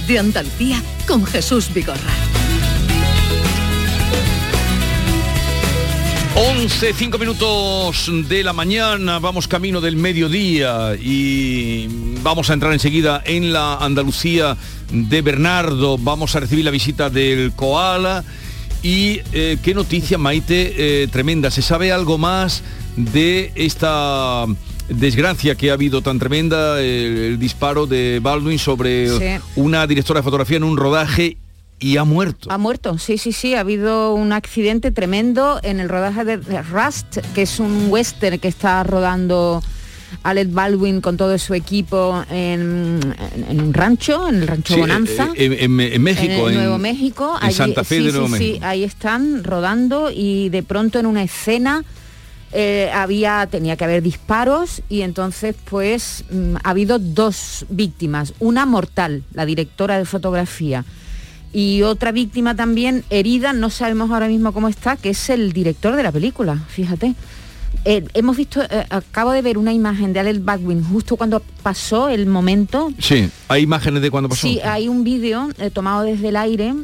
[0.00, 2.12] De Andalucía con Jesús Vigorra.
[6.36, 11.86] 11, 5 minutos de la mañana, vamos camino del mediodía y
[12.22, 14.56] vamos a entrar enseguida en la Andalucía
[14.90, 18.24] de Bernardo, vamos a recibir la visita del Koala
[18.82, 22.64] y eh, qué noticia Maite eh, tremenda, ¿se sabe algo más
[22.96, 24.44] de esta
[24.88, 29.42] desgracia que ha habido tan tremenda, el, el disparo de Baldwin sobre Sí.
[29.56, 31.36] una directora de fotografía en un rodaje
[31.80, 32.50] y ha muerto.
[32.50, 33.54] Ha muerto, sí, sí, sí.
[33.54, 38.48] Ha habido un accidente tremendo en el rodaje de Rust, que es un western que
[38.48, 39.62] está rodando
[40.22, 43.00] Alec Baldwin con todo su equipo en,
[43.34, 45.24] en- en un rancho, en el rancho Sí, Bonanza.
[45.34, 47.36] eh, eh, en, en México, en, Nuevo México.
[47.42, 48.58] en Santa Fe sí, de Nuevo sí, México.
[48.64, 51.84] ahí están rodando y de pronto en una escena
[52.56, 58.64] eh, había tenía que haber disparos y entonces pues mm, ha habido dos víctimas, una
[58.64, 60.84] mortal, la directora de fotografía
[61.52, 65.96] y otra víctima también herida, no sabemos ahora mismo cómo está, que es el director
[65.96, 67.14] de la película, fíjate.
[67.86, 72.08] Eh, hemos visto, eh, acabo de ver una imagen de Alec Baldwin justo cuando pasó
[72.08, 74.40] el momento Sí, hay imágenes de cuando pasó.
[74.40, 76.74] Sí, hay un vídeo eh, tomado desde el aire,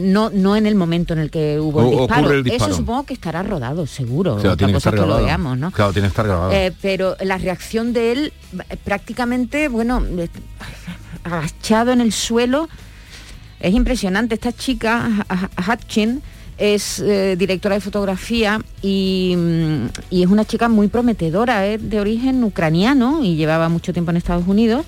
[0.00, 2.32] no, no en el momento en el que hubo el disparo.
[2.32, 2.72] el disparo.
[2.72, 4.38] Eso supongo que estará rodado, seguro.
[4.38, 5.70] Claro, tiene que estar que lo veamos, ¿no?
[5.70, 6.52] Claro, tiene que estar grabado.
[6.82, 8.32] Pero la reacción de él,
[8.84, 10.02] prácticamente, bueno,
[11.24, 12.68] agachado en el suelo,
[13.60, 14.34] es impresionante.
[14.34, 16.22] Esta chica, Ha- Ha- Hutchin,
[16.60, 21.98] es eh, directora de fotografía y, mm, y es una chica muy prometedora, es de
[22.00, 24.84] origen ucraniano y llevaba mucho tiempo en Estados Unidos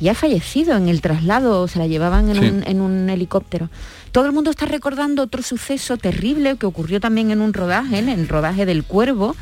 [0.00, 2.48] y ha fallecido en el traslado, se la llevaban en, Sí.
[2.48, 3.68] un, en un helicóptero.
[4.12, 8.08] Todo el mundo está recordando otro suceso terrible que ocurrió también en un rodaje, en
[8.08, 9.36] el rodaje del Cuervo,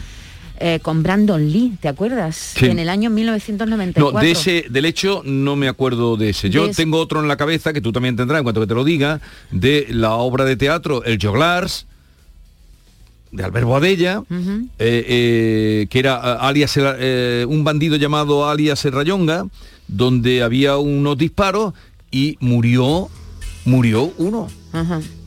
[0.58, 2.36] eh, con Brandon Lee, ¿te acuerdas?
[2.56, 2.66] Sí.
[2.66, 4.12] En el año 1994.
[4.12, 6.50] No, de ese, del hecho no me acuerdo de ese.
[6.50, 8.66] Yo De ese- tengo otro en la cabeza que tú también tendrás en cuanto que
[8.66, 9.20] te lo diga,
[9.50, 11.86] de la obra de teatro El Joglars,
[13.30, 18.92] de Albert Boadella, eh, eh, que era eh, alias el- un bandido llamado alias el
[18.92, 19.46] Rayonga,
[19.88, 21.72] donde había unos disparos
[22.10, 23.08] y murió,
[23.64, 24.48] murió uno.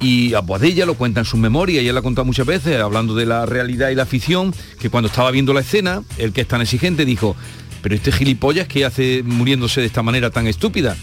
[0.01, 2.79] Y a Boadella lo cuenta en su memoria, y él la ha contado muchas veces,
[2.81, 6.41] hablando de la realidad y la ficción, que cuando estaba viendo la escena, el que
[6.41, 7.35] es tan exigente dijo,
[7.81, 10.97] pero este gilipollas que hace muriéndose de esta manera tan estúpida.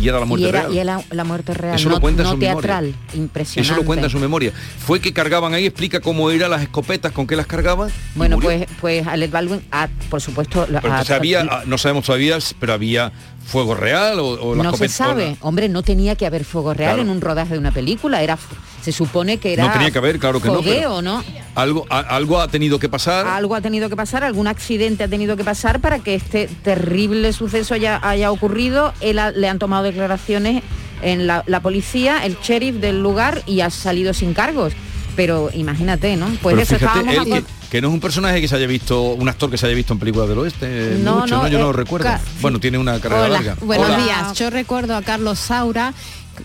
[0.00, 0.74] Y era la muerte Y era, real.
[0.74, 3.00] y era la muerte real, Eso no, lo cuenta en su teatral, memoria.
[3.14, 3.72] impresionante.
[3.72, 4.52] Eso lo cuenta en su memoria.
[4.78, 7.90] Fue que cargaban ahí, explica cómo eran las escopetas, con qué las cargaban.
[8.14, 12.72] Bueno, pues, pues Alec Baldwin, ha, por supuesto, Pero había, ah, no sabemos todavía, pero
[12.72, 13.12] había
[13.46, 15.36] fuego real o, o las no se sabe.
[15.40, 17.02] Hombre, no tenía que haber fuego real Claro.
[17.02, 18.22] en un rodaje de una película.
[18.22, 18.36] Era,
[18.84, 21.24] se supone que era No tenía que haber, claro que no, pero- ¿no?
[21.54, 23.26] Algo, a- algo ha tenido que pasar.
[23.26, 27.32] Algo ha tenido que pasar, algún accidente ha tenido que pasar para que este terrible
[27.32, 28.92] suceso haya, haya ocurrido.
[29.00, 30.62] Él ha- le han tomado declaraciones
[31.00, 34.72] en la, la policía, el sheriff del lugar y ha salido sin cargos.
[35.16, 36.26] Pero imagínate, ¿no?
[36.42, 38.56] Pues Pero eso fíjate, estábamos él a- que, que no es un personaje que se
[38.56, 41.36] haya visto, un actor que se haya visto en películas del oeste, eh, No, mucho,
[41.36, 41.48] no, ¿no?
[41.48, 42.10] Yo no eh, lo recuerdo.
[42.40, 43.56] Bueno, tiene una carrera Hola, larga.
[43.60, 43.98] buenos Hola.
[44.02, 44.32] días.
[44.38, 45.94] Yo recuerdo a Carlos Saura,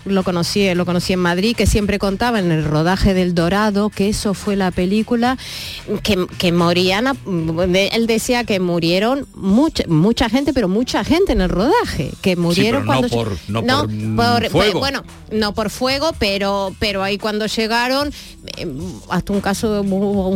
[0.04, 4.08] lo conocí, lo conocí en Madrid, que siempre contaba en el rodaje del Dorado, que
[4.08, 5.36] eso fue la película,
[6.02, 7.16] que, que morían, a-
[7.92, 12.82] él decía que murieron mucha, mucha gente, pero mucha gente en el rodaje, que murieron
[12.82, 13.08] no cuando...
[13.08, 14.78] por- no por, mm, fuego.
[14.80, 18.12] Bueno, no por fuego, pero, pero ahí cuando llegaron,
[18.56, 18.66] eh,
[19.10, 19.84] hasta un caso,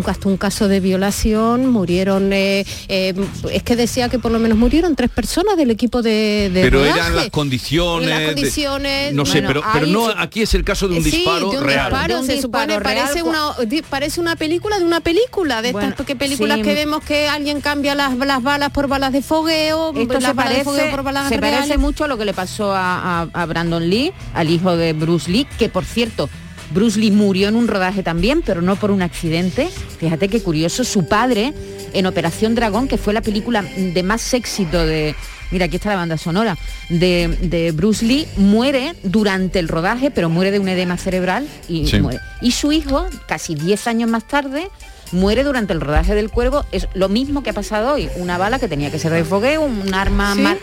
[0.07, 3.15] hasta un caso de violación, murieron, eh, eh,
[3.53, 6.81] es que decía que por lo menos murieron tres personas del equipo de, de Pero
[6.81, 6.99] rodaje.
[7.01, 8.09] eran las condiciones.
[8.09, 11.05] Las de- condiciones, no sé, bueno, pero, pero no, aquí es el caso de un
[11.05, 11.91] Sí, disparo de un real.
[11.91, 15.01] disparo, De un se disparo supone, real, parece cua- una, parece una película de una
[15.01, 16.63] película, de Bueno, estas que películas sí.
[16.63, 20.33] que vemos que alguien cambia las, las balas por balas de fogueo, Esto las se
[20.33, 21.59] balas de parece, fogueo por balas se reales.
[21.61, 24.93] parece mucho a lo que le pasó a, a- a Brandon Lee, al hijo de
[24.93, 26.29] Bruce Lee, que por cierto,
[26.73, 29.69] Bruce Lee murió en un rodaje también, pero no por un accidente.
[30.01, 31.53] Fíjate qué curioso, su padre
[31.93, 35.15] en Operación Dragón, que fue la película de más éxito de,
[35.51, 36.57] mira, aquí está la banda sonora,
[36.89, 41.87] de, de Bruce Lee, muere durante el rodaje, pero muere de un edema cerebral y
[41.87, 42.01] Sí.
[42.01, 42.21] muere.
[42.41, 44.69] Y su hijo, casi 10 años más tarde,
[45.13, 46.65] muere durante el rodaje del cuervo.
[46.73, 48.09] Es lo mismo que ha pasado hoy.
[48.17, 50.41] Una bala que tenía que ser de fogueo, un arma Sí.
[50.41, 50.59] mar-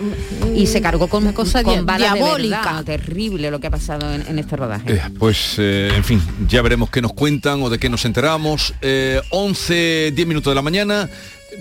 [0.56, 2.62] y se cargó con, Una cosa con balas de diabólica.
[2.66, 2.84] verdad.
[2.84, 4.94] Terrible lo que ha pasado en, en este rodaje.
[4.94, 8.74] Eh, pues, eh, en fin, ya veremos qué nos cuentan o de qué nos enteramos.
[8.82, 11.10] Eh, 11, 10 minutos de la mañana.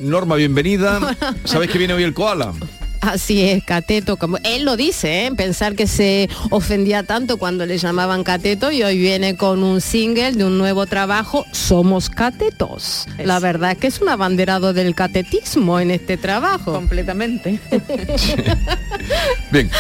[0.01, 0.99] Norma, bienvenida.
[1.45, 2.53] ¿Sabéis que viene hoy el koala?
[3.01, 5.33] Así es, cateto, como él lo dice, ¿eh?
[5.35, 10.33] pensar que se ofendía tanto cuando le llamaban cateto y hoy viene con un single
[10.33, 13.07] de un nuevo trabajo, Somos Catetos.
[13.19, 16.73] La verdad es que es un abanderado del catetismo en este trabajo.
[16.73, 17.59] Completamente.
[19.51, 19.71] Bien,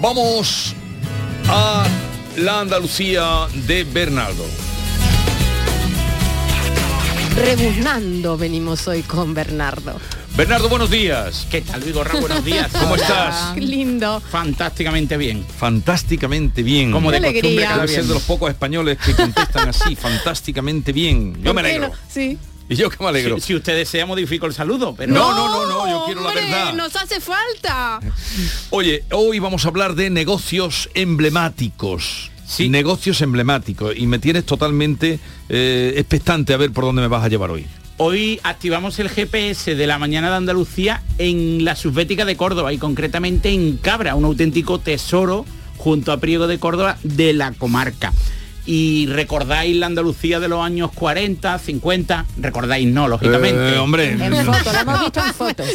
[0.00, 0.74] vamos
[1.48, 1.86] a
[2.36, 4.44] la Andalucía de Bernardo.
[7.36, 10.00] Rebuznando venimos hoy con Bernardo.
[10.36, 11.46] Bernardo, buenos días.
[11.48, 12.18] ¿Qué tal, Vigorra?
[12.18, 12.68] Buenos días.
[12.80, 13.52] ¿Cómo estás?
[13.54, 14.20] Qué lindo.
[14.20, 15.44] Fantásticamente bien.
[15.58, 16.90] Fantásticamente bien.
[16.90, 17.68] Como de Qué costumbre alegría.
[17.68, 21.34] cada ser de los pocos españoles que contestan así, fantásticamente bien.
[21.40, 21.88] Yo me ¿Por qué alegro.
[21.88, 21.94] no?
[22.08, 22.36] Sí.
[22.68, 23.36] Y yo que me alegro.
[23.36, 26.28] Si, si usted desea, modifico el saludo, pero No, no, no, no, yo quiero la
[26.30, 26.74] hombre, verdad.
[26.74, 28.00] Nos hace falta.
[28.70, 32.32] Oye, hoy vamos a hablar de negocios emblemáticos.
[32.44, 32.68] Sí.
[32.70, 33.94] Negocios emblemáticos.
[33.96, 37.66] Y me tienes totalmente eh, expectante a ver por dónde me vas a llevar hoy.
[37.96, 42.78] Hoy activamos el GPS de la mañana de Andalucía en la subbética de Córdoba y
[42.78, 45.46] concretamente en Cabra, un auténtico tesoro
[45.76, 48.12] junto a Priego de Córdoba de la comarca.
[48.66, 53.74] Y recordáis la Andalucía de los años 40, 50, recordáis no, lógicamente.
[53.74, 54.10] Eh, hombre.
[54.10, 55.68] En fotos, la hemos visto en fotos.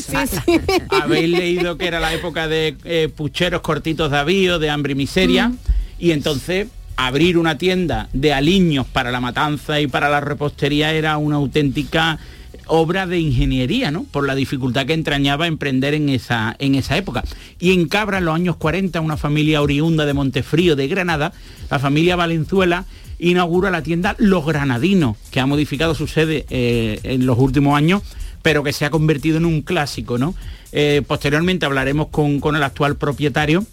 [1.02, 4.96] Habéis leído que era la época de eh, pucheros cortitos de avío, de hambre y
[4.96, 5.54] miseria,
[5.98, 6.68] y entonces
[7.08, 12.20] abrir una tienda de aliños para la matanza y para la repostería era una auténtica
[12.66, 14.04] obra de ingeniería, ¿no?
[14.04, 17.24] Por la dificultad que entrañaba emprender en esa, en esa época.
[17.58, 21.32] Y en Cabra, en los años 40, una familia oriunda de Montefrío, de Granada,
[21.72, 22.86] la familia Valenzuela,
[23.18, 28.04] inaugura la tienda Los Granadinos, que ha modificado su sede eh, en los últimos años
[28.42, 30.34] pero que se ha convertido en un clásico, ¿no?
[30.72, 33.66] Eh, posteriormente hablaremos con, con el actual propietario,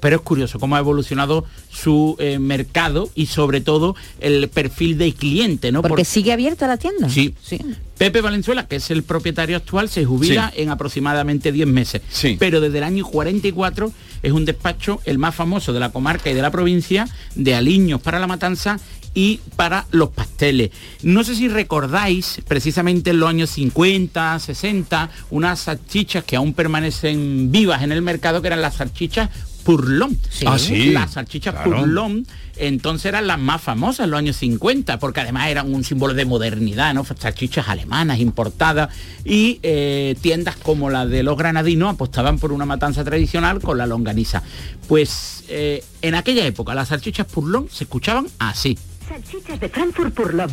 [0.00, 5.14] pero es curioso cómo ha evolucionado su eh, mercado y sobre todo el perfil del
[5.14, 5.82] cliente, ¿no?
[5.82, 7.08] Porque Por- sigue abierta la tienda.
[7.08, 7.34] Sí.
[7.42, 7.58] sí.
[7.98, 12.00] Pepe Valenzuela, que es el propietario actual, se jubila en aproximadamente 10 meses.
[12.10, 12.36] Sí.
[12.38, 13.92] Pero desde el año 44
[14.22, 18.00] es un despacho el más famoso de la comarca y de la provincia de aliños
[18.00, 18.80] para la matanza
[19.12, 20.70] y para los pasteles.
[21.02, 27.50] No sé si recordáis precisamente en los años 50, 60, unas salchichas que aún permanecen
[27.50, 29.28] vivas en el mercado, que eran las salchichas
[29.64, 30.18] Purlón.
[30.28, 30.44] Sí.
[30.48, 30.90] Ah, sí.
[30.90, 31.70] Las salchichas Claro.
[31.70, 32.26] Purlón
[32.60, 36.26] entonces eran las más famosas en los años 50, porque además eran un símbolo de
[36.26, 37.04] modernidad, ¿no?
[37.04, 43.02] Salchichas alemanas importadas y eh, tiendas como la de los granadinos apostaban por una matanza
[43.02, 44.42] tradicional con la longaniza.
[44.88, 48.78] Pues eh, en aquella época las salchichas Purlón se escuchaban así.
[49.08, 50.50] Salchichas de Frankfurt Purlón.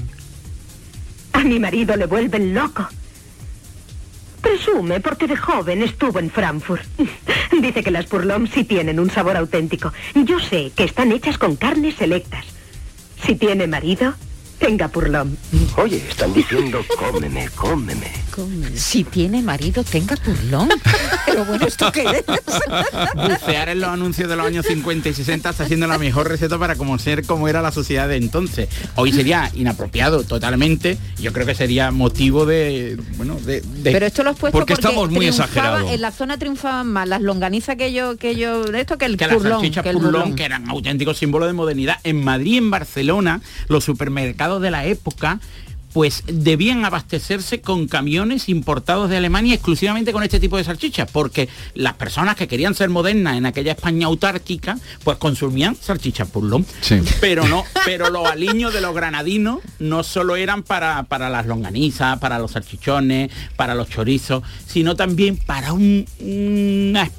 [1.34, 2.88] A mi marido le vuelven loco.
[4.42, 6.84] Presume porque de joven estuvo en Frankfurt.
[7.62, 9.92] Dice que las Purlón sí tienen un sabor auténtico.
[10.14, 12.46] Yo sé que están hechas con carnes selectas.
[13.26, 14.14] Si tiene marido,
[14.60, 15.38] tenga Purlón.
[15.78, 18.12] Oye, están diciendo cómeme, cómeme.
[18.76, 20.70] Si tiene marido, tenga turlón.
[21.26, 22.24] Pero bueno, ¿esto qué es?
[23.16, 26.58] Bucear en los anuncios de los años 50 y 60 está siendo la mejor receta
[26.60, 28.70] para conocer cómo era la sociedad de entonces.
[28.96, 31.00] Hoy sería inapropiado totalmente.
[31.20, 34.74] Yo creo que sería motivo de, bueno, de, de- Pero esto lo has puesto Porque
[34.74, 35.92] estamos muy triunfaba- exagerados.
[35.92, 39.18] En la zona triunfaban más las longanizas que yo, que yo, de esto que el
[39.18, 39.54] que las purlón.
[39.54, 40.36] salchichas que el purlón, burlón.
[40.36, 41.98] que eran auténticos símbolos de modernidad.
[42.04, 45.40] En Madrid y en Barcelona, los supermercados de la época
[45.94, 51.50] pues debían abastecerse con camiones importados de Alemania exclusivamente con este tipo de salchichas, porque
[51.74, 56.68] las personas que querían ser modernas en aquella España autárquica, pues consumían salchichas purlón.
[56.82, 57.00] Sí.
[57.20, 62.20] Pero no, pero los aliños de los granadinos no solo eran para, para las longanizas,
[62.20, 67.10] para los salchichones, para los chorizos, sino también para un- una,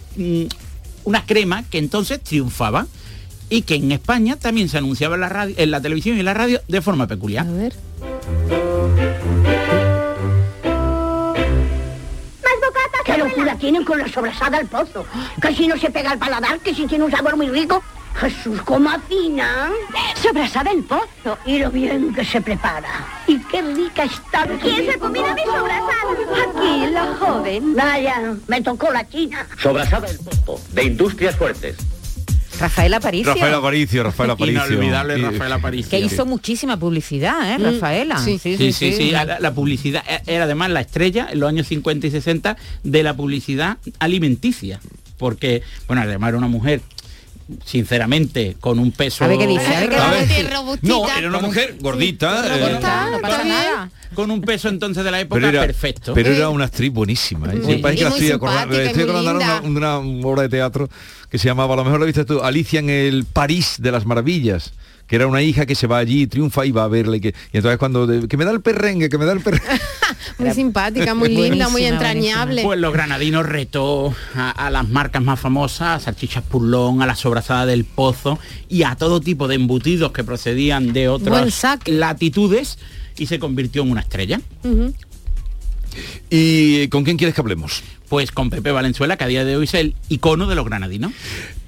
[1.05, 2.87] una crema que entonces triunfaba
[3.51, 6.27] y que en España también se anunciaba en la, radio, en la televisión y en
[6.27, 7.47] la radio de forma peculiar.
[7.47, 7.75] A ver.
[13.05, 15.07] ¿Qué locura tienen con la sobrasada al pozo?
[15.41, 17.83] Que si no se pega al paladar, que si tiene un sabor muy rico.
[18.17, 19.73] Jesús, ¿cómo afinan?
[20.21, 21.39] Sobrasada al pozo.
[21.47, 23.07] Y lo bien que se prepara.
[23.27, 24.47] Y qué rica está.
[24.61, 26.51] ¿Quién se combina mi sobrasada?
[26.51, 27.75] Aquí, la joven.
[27.75, 29.47] Vaya, me tocó la china.
[29.59, 31.77] Sobrasada el pozo, de Industrias Fuertes.
[32.61, 33.33] Rafael Aparicio.
[33.35, 34.67] Rafael Aparicio, Rafael Aparicio.
[34.67, 35.91] Inolvidable Rafael Aparicio.
[35.91, 38.19] Que hizo muchísima publicidad, ¿eh, Mm, Rafaela?
[38.19, 38.39] sí.
[38.39, 42.07] Sí, sí, sí, La, la publicidad e- era además la estrella en los años 50
[42.07, 44.81] y 60 de la publicidad alimenticia.
[45.19, 46.81] Porque, bueno, además era una mujer,
[47.65, 49.25] sinceramente, con un peso...
[49.25, 50.19] A ver qué dice, a ver qué A ver.
[50.19, 50.89] Robustita, robustita.
[50.89, 52.47] No, era una mujer gordita.
[52.57, 53.91] eh, Robusta, no pasa nada.
[54.15, 56.15] Con un peso entonces de la época pero era, perfecto.
[56.15, 57.53] pero era una actriz buenísima.
[57.53, 57.57] ¿eh?
[57.57, 60.89] Muy- Sí, parece que y la muy estoy acordando, una obra de teatro
[61.31, 64.07] que se llamaba, a lo mejor la viste tú, Alicia en el París de las
[64.07, 64.73] Maravillas
[65.09, 67.57] que era una hija que se va allí, triunfa y va a verle que, y
[67.57, 69.67] entonces cuando de- que me da el perrengue, que me da el perrengue.
[70.39, 72.63] Muy simpática, muy linda, muy entrañable.
[72.63, 77.17] Pues los granadinos retó a, a las marcas más famosas, a Salchichas Purlón, a la
[77.17, 78.39] sobrasada del Pozo
[78.69, 81.41] y a todo tipo de embutidos que procedían de otras
[81.87, 82.79] latitudes
[83.19, 84.41] y se convirtió en una estrella.
[86.31, 87.83] ¿Y con quién quieres que hablemos?
[88.09, 91.13] Pues con Pepe Valenzuela, que a día de hoy es el icono de los granadinos.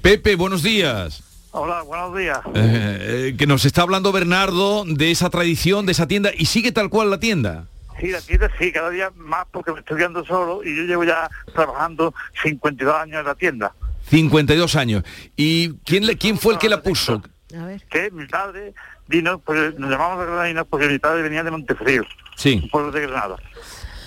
[0.01, 1.23] Pepe, buenos días.
[1.51, 2.39] Hola, buenos días.
[2.55, 2.97] Eh,
[3.33, 6.89] eh, que nos está hablando Bernardo de esa tradición, de esa tienda, y sigue tal
[6.89, 7.65] cual la tienda.
[7.99, 11.03] Sí, la tienda sí, cada día más porque me estoy quedando solo y yo llevo
[11.03, 13.73] ya trabajando 52 años en la tienda.
[14.09, 15.03] 52 años.
[15.35, 17.21] ¿Y quién, le, quién fue el que la puso?
[17.59, 17.81] A ver.
[17.89, 18.73] Que mi padre
[19.07, 22.03] vino, pues nos llamamos granadinos porque mi padre venía de Montefrío,
[22.37, 22.61] Sí.
[22.63, 23.35] un pueblo de Granada.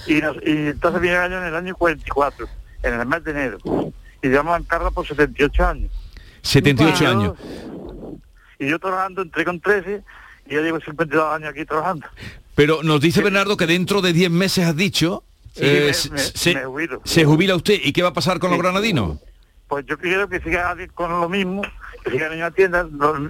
[0.07, 2.47] Y, nos- y entonces vine año en el año 44,
[2.83, 3.59] en el mes de enero.
[4.23, 5.93] Y llevamos en carga por 78 años.
[6.45, 7.33] 78 Yo- años.
[8.59, 10.03] Y yo trabajando, entré con 13
[10.49, 12.07] y ya llevo 52 años aquí trabajando.
[12.55, 15.25] Pero nos dice Bernardo que dentro de 10 meses has dicho...
[15.55, 17.01] Sí, eh, me- se, me- se- me jubilo.
[17.05, 17.79] se jubila usted.
[17.83, 19.19] ¿Y qué va a pasar con los granadinos?
[19.69, 21.63] Pues yo quiero que siga alguien con lo mismo,
[22.05, 22.87] que siga en una tienda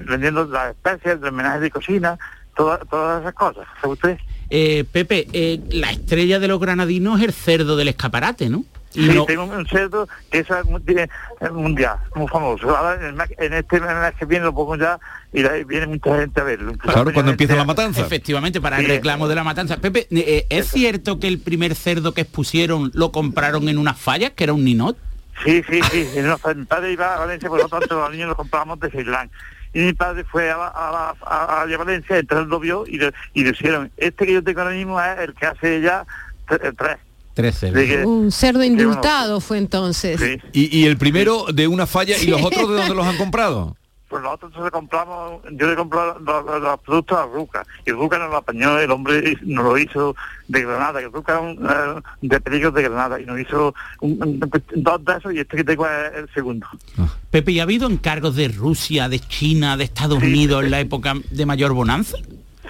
[0.07, 2.19] vendiendo las especies, los homenajes de cocina,
[2.57, 3.67] todas todas esas cosas.
[3.81, 4.19] ¿Sabe usted?
[4.51, 8.65] Eh, Pepe, eh, la estrella de los granadinos es el cerdo del escaparate, ¿no?
[8.95, 12.77] Y Sí, no- tengo un cerdo que es mundial, muy famoso.
[12.77, 14.99] Ahora en, el mes- en este mes que viene lo pongo ya
[15.33, 16.73] y viene mucha gente a verlo.
[16.75, 18.03] Claro, cuando empieza la matanza.
[18.03, 19.79] Efectivamente, para el reclamo de la matanza.
[19.79, 24.31] Pepe, eh, ¿es cierto que el primer cerdo que expusieron lo compraron en unas fallas,
[24.31, 24.97] que era un ninot?
[25.45, 26.09] Sí, sí, sí.
[26.57, 29.29] Mi padre iba a Valencia, por lo tanto los niños los comprábamos de Ceilán.
[29.73, 32.97] Y mi padre fue a, la- a, la- a- a Valencia, entonces lo vio y
[32.99, 36.07] le, y le hicieron, este que yo tengo ahora mismo es el que hace ya
[36.47, 36.99] tre- tres.
[37.35, 37.83] Tres cerdos.
[37.85, 40.21] Que- Un cerdo bueno, indultado fue entonces.
[40.21, 40.39] Sí.
[40.53, 43.77] Y, y el primero de una falla y los otros de dónde los han comprado.
[44.07, 48.17] Pues nosotros le compramos, yo le compré los, los- los productos a Ruca, y Ruca
[48.17, 50.15] nos lo apañó, el hombre nos lo hizo
[50.47, 54.39] de Granada, que Ruca eh, de peligros de Granada, y nos hizo un- un-
[54.77, 56.65] dos de esos, y este que tengo es el segundo.
[57.31, 60.27] Pepe, ¿y ha habido encargos de Rusia, de China, de Estados Sí.
[60.27, 62.17] Unidos en la época de mayor bonanza?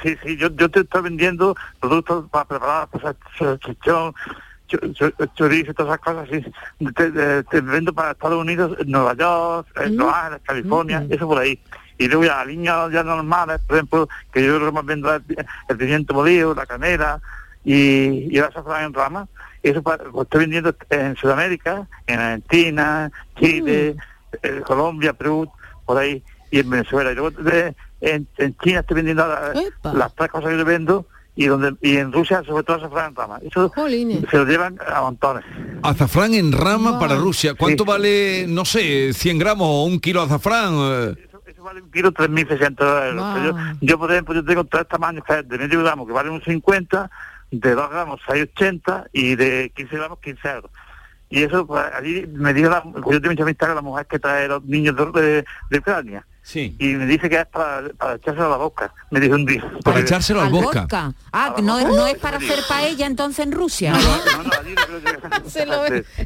[0.03, 3.05] Sí, sí, yo, yo te estoy vendiendo productos para preparar, pues,
[3.61, 4.15] chichón,
[4.67, 6.85] cho- cho- chorizo, todas esas cosas, sí.
[6.95, 11.59] Te, te- te vendo para Estados Unidos, Nueva York, Los Ángeles, California, eso por ahí.
[11.99, 15.23] Y luego ya líneas ya normales, por ejemplo, que yo lo que más vendo es
[15.69, 17.21] el, pimiento molido, la canela
[17.65, 19.29] y, y el azafrán en rama.
[19.63, 23.97] Eso para- lo estoy vendiendo en Sudamérica, en Argentina, Chile,
[24.43, 25.49] eh, Colombia, Perú,
[25.87, 27.13] por ahí, y en Venezuela.
[27.13, 29.53] Y luego de- en, en China estoy vendiendo la-
[29.95, 31.07] las tres cosas que yo vendo
[31.37, 33.39] y donde y en Rusia sobre todo azafrán en rama.
[33.43, 34.25] Eso Jolines.
[34.31, 35.45] se lo llevan a montones.
[35.83, 37.01] Azafrán en rama Wow.
[37.01, 37.55] para Rusia.
[37.55, 37.89] ¿Cuánto Sí.
[37.91, 40.75] vale, no sé, 100 gramos o un kilo de azafrán?
[41.27, 43.35] Eso, eso vale un kilo 3.600 euros.
[43.35, 43.45] Wow.
[43.45, 47.11] Yo, yo, por ejemplo, yo tengo tres tamaños de medio gramo que valen un 50,
[47.51, 50.71] de 2 gramos 6,80 y de 15 gramos 15 euros.
[51.31, 54.19] Y eso, pues, allí me dijo, la, yo tengo mucha amistad con la mujer que
[54.21, 56.25] trae los niños de, de, de Ucrania.
[56.47, 56.77] Sí.
[56.79, 58.93] Y me dice que es para, para echárselo a la boca.
[59.11, 59.63] Me dijo un día.
[59.63, 60.83] Para Porque- echárselo al vodka.
[60.83, 61.15] vodka.
[61.33, 63.95] Ah, que no, no es para hacer paella entonces en Rusia.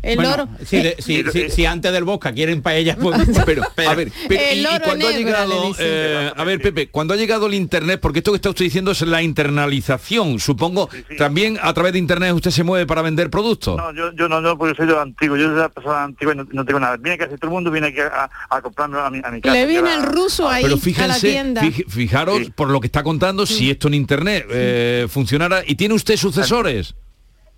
[0.02, 0.48] El oro.
[0.64, 3.16] Si, de- si- si- si antes del Bosca quieren paella, pues...
[3.46, 6.60] Pero, a ver, pero, El y, y oro cuando ha negro, llegado, eh, a ver,
[6.60, 10.38] Pepe, cuando ha llegado el internet, porque esto que está usted diciendo es la internalización,
[10.38, 11.16] supongo, Sí, sí.
[11.16, 13.76] también a través de internet usted se mueve para vender productos.
[13.76, 16.36] No, yo, yo no, no, porque soy lo antiguo, yo soy la persona antigua y
[16.36, 16.96] no, no tengo nada.
[16.96, 19.54] Viene casi todo el mundo, viene aquí a, a comprarme a mi, a mi casa.
[19.54, 21.62] Le viene el ruso ahí Pero a la fíjense, tienda.
[21.62, 22.52] fij- fijaros Sí.
[22.54, 25.62] por lo que está contando, si esto en internet eh, funcionara.
[25.66, 26.94] ¿Y tiene usted sucesores?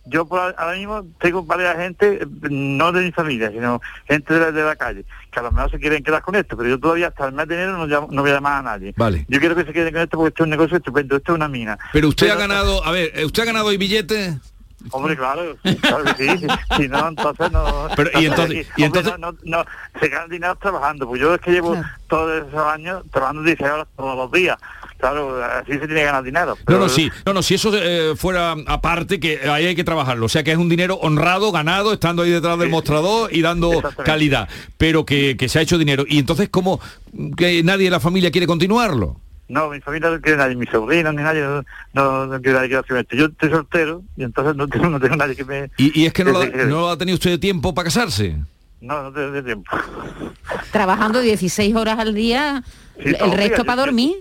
[0.07, 4.33] Yo por ahora ahora mismo tengo varias gente, eh, no de mi familia, sino gente
[4.33, 6.71] de la, de la calle, que a lo mejor se quieren quedar con esto, pero
[6.71, 8.95] yo todavía hasta el mes de enero no, llamo- no voy a llamar a nadie.
[8.97, 9.27] Vale.
[9.29, 11.37] Yo quiero que se queden con esto porque esto es un negocio estupendo, esto es
[11.37, 11.79] una mina.
[11.93, 14.35] Pero usted ha ganado, a ver, ¿usted ha ganado hoy billetes?
[14.93, 16.47] Hombre, claro, claro que sí.
[16.77, 17.89] Si no, entonces no.
[17.97, 19.65] Pero, ¿y entonces- y Hombre, entonces- no, no, no,
[20.01, 21.07] se gana dinero trabajando.
[21.07, 21.89] Pues yo es que llevo Claro.
[22.09, 24.57] todos esos años trabajando 16 horas todos los días.
[24.99, 26.47] claro, así se tiene que ganar dinero.
[26.49, 27.11] No, pero- no, sí.
[27.25, 30.27] No, no, si eso eh, fuera aparte, que ahí hay que trabajarlo.
[30.27, 33.83] O sea, que es un dinero honrado, ganado, estando ahí detrás del mostrador y dando
[34.05, 34.47] calidad.
[34.77, 36.05] Pero que, que se ha hecho dinero.
[36.07, 36.81] Y entonces, ¿cómo
[37.37, 39.17] que nadie de la familia quiere continuarlo?
[39.51, 42.69] No, mi familia no quiere nadie, mis sobrinos ni nadie, no, no, no quiere nadie
[42.69, 43.17] que haga esto.
[43.17, 45.71] Yo estoy soltero y entonces no tengo, no tengo nadie que me...
[45.77, 48.37] Y, y es que no, lo, no ha tenido usted tiempo para casarse.
[48.81, 49.71] No, no tengo tiempo.
[50.73, 52.63] Trabajando 16 horas al día,
[53.03, 54.15] Sí, el resto días, para yo- dormir.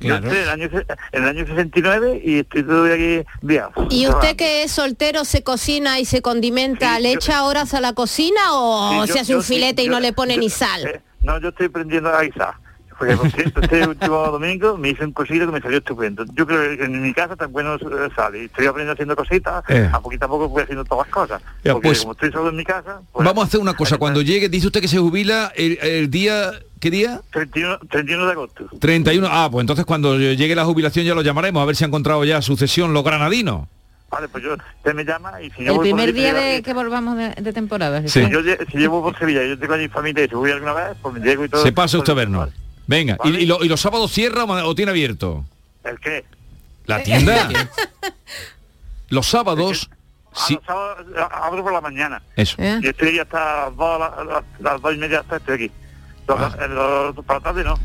[0.00, 3.70] Yo estoy en el, año, se- en el año 69 y estoy todavía aquí viado.
[3.88, 7.72] ¿Y usted que es soltero se cocina y se condimenta, Sí, le yo- echa horas
[7.72, 10.12] a la cocina o Sí, yo- se hace yo un filete y yo- no le
[10.12, 10.86] pone yo- ni sal?
[10.86, 12.54] eh, no, yo estoy aprendiendo a guisar.
[12.98, 16.24] Porque, por cierto, este último domingo me hice un cosito que me salió estupendo.
[16.34, 17.76] Yo creo que en mi casa tan bueno
[18.14, 18.44] sale.
[18.44, 19.88] Estoy aprendiendo haciendo cositas, Eh.
[19.92, 21.42] a poquito a poco voy haciendo todas las cosas.
[21.64, 23.00] Ya, porque pues, como estoy solo en mi casa...
[23.12, 23.98] pues, Vamos a hacer una cosa.
[23.98, 26.52] Cuando llegue, dice usted que se jubila el, el día...
[26.80, 27.22] ¿Qué día?
[27.32, 28.66] 31, 31 de agosto.
[28.78, 29.26] 31.
[29.30, 32.22] Ah, pues entonces cuando llegue la jubilación ya lo llamaremos a ver si ha encontrado
[32.24, 33.66] ya sucesión los granadinos.
[34.10, 36.62] Vale, pues yo, usted me llama y si yo El voy primer día de yo-
[36.62, 38.02] que volvamos de, de temporada.
[38.06, 38.22] Sí.
[38.24, 40.74] Si yo, si llevo por Sevilla y yo tengo allí familia y si voy alguna
[40.74, 41.62] vez, pues me llego y todo.
[41.62, 42.50] Se pasa usted a vernos.
[42.86, 43.42] Venga, ¿y, Vale.
[43.42, 45.44] y lo- y los sábados cierra o tiene abierto?
[45.84, 46.24] ¿El qué?
[46.86, 47.48] ¿La tienda?
[49.08, 49.90] los sábados...
[49.92, 52.22] A Sí, los sábados, a- abro por la mañana.
[52.36, 52.56] eso.
[52.58, 52.78] ¿Eh?
[52.82, 55.70] Y estoy aquí hasta las dos, las, las- las dos y media hasta estoy aquí.
[56.28, 56.56] Los- Ah.
[56.60, 57.78] eh, los- para la tarde no.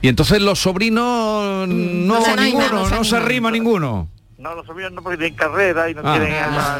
[0.00, 4.08] Y entonces los sobrinos no, anima, ninguno, no se no se arrima ninguno.
[4.38, 6.16] No, los sobrinos no porque tienen carrera y no Ah.
[6.16, 6.34] quieren...
[6.38, 6.78] Ah.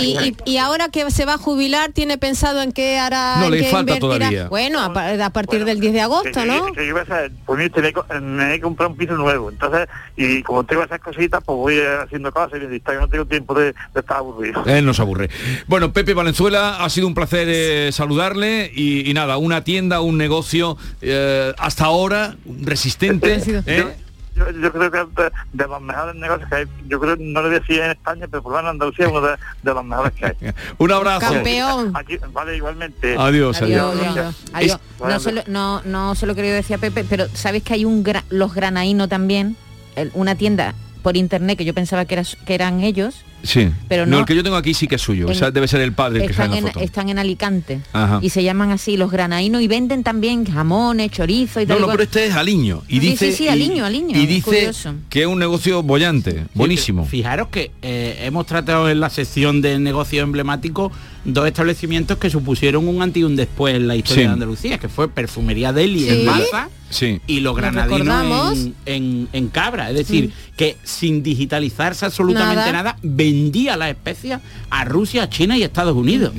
[0.00, 3.36] Y, y- y ahora que se va a jubilar, ¿tiene pensado en qué hará?
[3.38, 4.18] No, le qué falta invertirá?
[4.18, 4.48] todavía.
[4.48, 6.72] Bueno, a, pa- a partir Bueno, del 10 de que agosto, ¿no?
[6.72, 9.12] Que yo iba a hacer, pues mire, me, he co- me he comprado un piso
[9.14, 13.54] nuevo, entonces, y como tengo esas cositas, pues voy haciendo cosas y no tengo tiempo
[13.54, 14.64] de, de estar aburrido.
[14.66, 15.30] Él nos aburre.
[15.68, 20.18] Bueno, Pepe Valenzuela, ha sido un placer eh, saludarle y, y nada, una tienda, un
[20.18, 23.40] negocio eh, hasta ahora resistente.
[23.66, 23.96] ¿eh?
[24.38, 27.48] Yo, yo creo que de, de los mejores negocios que hay, yo creo, no lo
[27.48, 29.74] voy a decir en España, pero por lo menos en Andalucía es uno de, de
[29.74, 30.32] los mejores que hay.
[30.78, 31.32] Un abrazo.
[31.32, 31.92] Campeón.
[31.94, 33.16] Aquí, vale, igualmente.
[33.18, 34.16] Adiós, Adiós, adiós.
[34.16, 34.34] adiós.
[34.52, 34.80] Adiós.
[34.98, 37.74] Bueno, No, se lo, no, no se lo quería decir a Pepe, pero sabes que
[37.74, 39.56] hay un gra- los granaíno también,
[39.96, 43.70] el- una tienda por internet que yo pensaba que, era, que eran ellos, Sí.
[43.88, 45.26] Pero no, no- el que yo tengo aquí sí que es suyo.
[45.26, 46.84] En- o sea, debe ser el padre el que están sale en en, la foto.
[46.84, 48.18] están en Alicante Ajá.
[48.20, 51.76] y se llaman así los granaínos y venden también jamones, chorizo y No, tal.
[51.78, 51.96] no, igual.
[51.98, 52.82] pero este es aliño.
[52.88, 54.94] Y Sí, sí, dice, sí, y- aliño, aliño, Y dice curioso.
[55.08, 57.06] que es un negocio bollante, buenísimo.
[57.06, 60.90] Fijaros que eh, hemos tratado en la sección de negocio emblemático
[61.24, 64.26] dos establecimientos que supusieron un antes y un después en la historia Sí.
[64.28, 66.08] de Andalucía, que fue Perfumería Deli Sí.
[66.10, 67.20] en Baza Sí.
[67.26, 69.90] y los Lo granadinos en, en- en Cabra.
[69.90, 72.72] Es decir, que sin digitalizarse absolutamente Nada.
[72.72, 72.96] nada.
[73.32, 76.32] Vendía las especias a Rusia, China y Estados Unidos.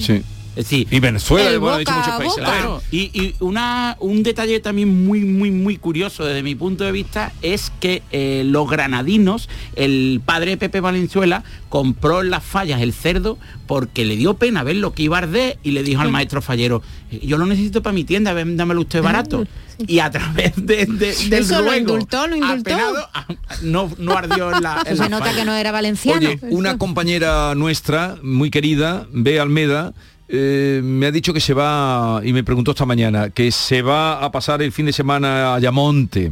[0.59, 2.37] Es decir, Y Venezuela, El bueno, dicho muchos países.
[2.39, 2.51] boca.
[2.51, 6.91] Claro, y, y una, un detalle también muy, muy, muy curioso desde mi punto de
[6.91, 12.81] vista es que eh, los granadinos, el padre de Pepe Valenzuela, compró en las fallas
[12.81, 16.01] el cerdo porque le dio pena ver lo que iba a arder y le dijo
[16.01, 16.81] al maestro fallero,
[17.21, 19.47] yo lo necesito para mi tienda, véndamelo usted barato.
[19.87, 22.73] Y a través de, de- del Eso lo ruego indultó, lo indultó.
[22.73, 23.27] apenado, ah,
[23.61, 25.37] no, no ardió en la, en se la nota falla.
[25.39, 26.27] que no era valenciano.
[26.27, 29.93] Oye, una compañera nuestra, muy querida, Bea Almeda,
[30.29, 34.23] eh, me ha dicho que se va, y me preguntó esta mañana, que se va
[34.23, 36.31] a pasar el fin de semana a Ayamonte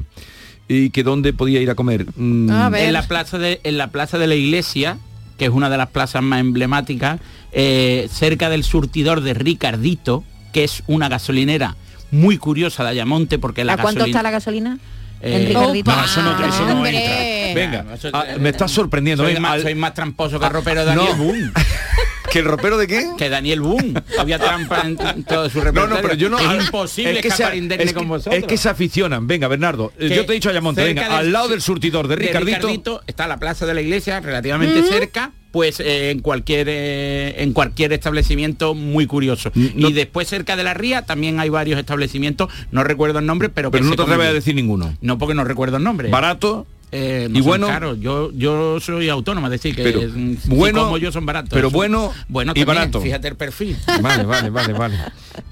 [0.68, 2.06] y que dónde podía ir a comer.
[2.16, 2.86] Mm, A ver.
[2.86, 4.98] en la plaza de en la plaza de la iglesia
[5.38, 7.20] que es una de las plazas más emblemáticas
[7.52, 11.76] eh, cerca del surtidor de Ricardito que es una gasolinera
[12.12, 14.78] muy curiosa de Ayamonte porque la ¿A cuánto gasolina está la gasolina?
[15.22, 15.92] Eh, en Ricardito.
[15.92, 17.50] no, eso no, eso no Hombre.
[17.50, 17.82] entra.
[17.82, 19.24] Venga, ah, me estás sorprendiendo.
[19.24, 21.24] soy, más, al- soy más tramposo que el ropero Daniel No.
[22.32, 23.06] ¿Que el ropero de qué?
[23.18, 26.38] que Daniel Boone había trampa en, todo su repertorio no, pero yo no.
[26.40, 29.28] es imposible que escapar se, indemne es que- con vosotros Es que se aficionan.
[29.28, 31.62] Venga, Bernardo, eh, que yo te he dicho Ayamonte, cerca venga, del- al lado del
[31.62, 33.02] surtidor de Ricardito.
[33.08, 37.94] está la plaza de la iglesia relativamente cerca pues eh, en cualquier eh, en cualquier
[37.94, 42.84] establecimiento muy curioso No- y después cerca de la ría también hay varios establecimientos no
[42.84, 44.96] recuerdo el nombre pero que pero no te atreves a decir ninguno.
[45.02, 47.68] no porque no recuerdo el nombre Barato, Eh, no y bueno.
[47.68, 48.00] caros.
[48.00, 50.02] yo yo soy autónoma es decir que Pero
[50.48, 53.02] bueno, como yo son baratos pero bueno bueno y también, barato.
[53.02, 54.98] fíjate el perfil Vale, vale, vale, vale.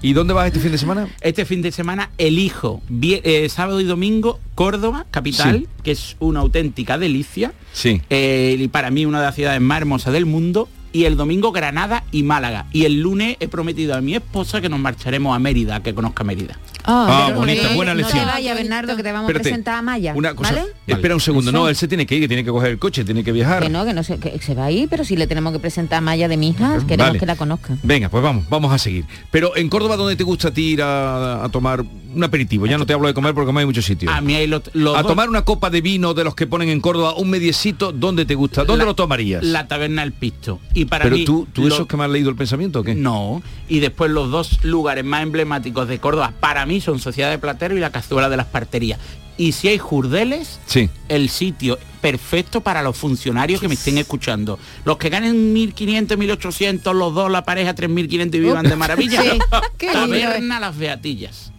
[0.00, 1.08] ¿Y dónde vas este fin de semana?
[1.20, 5.68] Este fin de semana elijo eh, sábado y domingo Córdoba, capital, Sí.
[5.82, 7.52] que es una auténtica delicia.
[7.74, 8.00] Sí.
[8.08, 10.68] Eh, y para mí una de las ciudades más hermosas del mundo.
[10.96, 12.64] Y el domingo Granada y Málaga.
[12.72, 16.24] Y el lunes he prometido a mi esposa que nos marcharemos a Mérida, que conozca
[16.24, 16.58] Mérida.
[16.84, 18.20] Ah, pero bonita, no- buena No lección.
[18.20, 20.14] te vayas, Bernardo, que te vamos Espérate, a presentar a Maya.
[20.16, 20.54] Una cosa.
[20.54, 20.66] ¿Vale?
[20.86, 21.50] Espera un segundo.
[21.50, 21.58] Eso.
[21.58, 23.62] No, él se tiene que ir, que tiene que coger el coche, tiene que viajar.
[23.62, 25.58] Que no, que no se, que se va a ir, pero sí le tenemos que
[25.58, 27.18] presentar a Maya de mi hija, queremos Vale.
[27.18, 27.78] que la conozcan.
[27.82, 29.04] Venga, pues vamos, vamos a seguir.
[29.30, 31.84] Pero en Córdoba, ¿dónde te gusta a ti ir a, a tomar
[32.16, 34.10] un aperitivo, ya no te hablo de comer porque no hay muchos sitios.
[34.10, 36.80] A mí hay lo- a tomar una copa de vino de los que ponen en
[36.80, 38.64] Córdoba, un mediecito, ¿dónde te gusta?
[38.64, 39.44] ¿Dónde La- lo tomarías?
[39.44, 40.58] La taberna El Pisto.
[40.72, 42.80] Y para Pero mí, tú, tú lo- eso es que me has leído el pensamiento
[42.80, 42.94] o qué?
[42.94, 43.42] No.
[43.68, 47.76] Y después los dos lugares más emblemáticos de Córdoba para mí son Sociedad de Platero
[47.76, 48.98] y la Cazuela de las Parterías.
[49.38, 50.88] Y si hay jurdeles, Sí.
[51.10, 54.58] el sitio perfecto para los funcionarios que me estén escuchando.
[54.86, 59.22] Los que ganen 1.500, 1.800, los dos, la pareja 3.500 y vivan de maravilla.
[59.78, 61.52] Sí, Taberna Las Beatillas.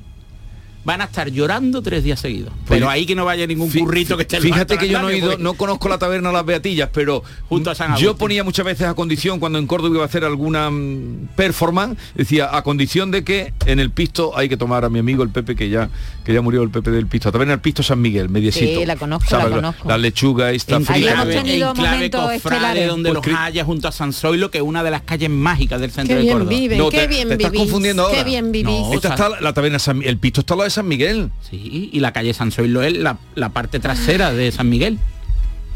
[0.88, 2.54] Van a estar llorando tres días seguidos.
[2.66, 5.18] Pues- Pero ahí que no vaya ningún currito que esté Fíjate que yo no he
[5.18, 8.66] ido, porque- no conozco la taberna Las Beatillas, pero Junto a San yo ponía muchas
[8.66, 13.12] veces a condición cuando en Córdoba iba a hacer alguna mm, performance, decía a condición
[13.12, 15.90] de que en el pisto hay que tomar a mi amigo el Pepe que ya
[16.24, 17.32] que ya murió el Pepe del pisto.
[17.34, 18.80] Taberna el pisto San Miguel, mediecito.
[18.82, 19.90] Sí, la conozco, la conozco.
[19.90, 21.00] La lechuga está en frita.
[21.12, 22.88] hemos clave, tenido en clave momentos estelares.
[22.88, 25.82] donde Pues los haya junto a San Zoilo, que es una de las calles mágicas
[25.82, 26.50] del centro Qué de bien Córdoba.
[26.58, 28.18] viven, No, qué te- bien te estás vivís, confundiendo ahora.
[28.18, 28.74] Qué bien vivís.
[28.80, 28.94] No.
[28.94, 31.30] Esta está la, la taberna San, el pisto está lo de San Miguel.
[31.50, 34.98] Sí, y la calle San Zoilo es la, la parte trasera de San Miguel.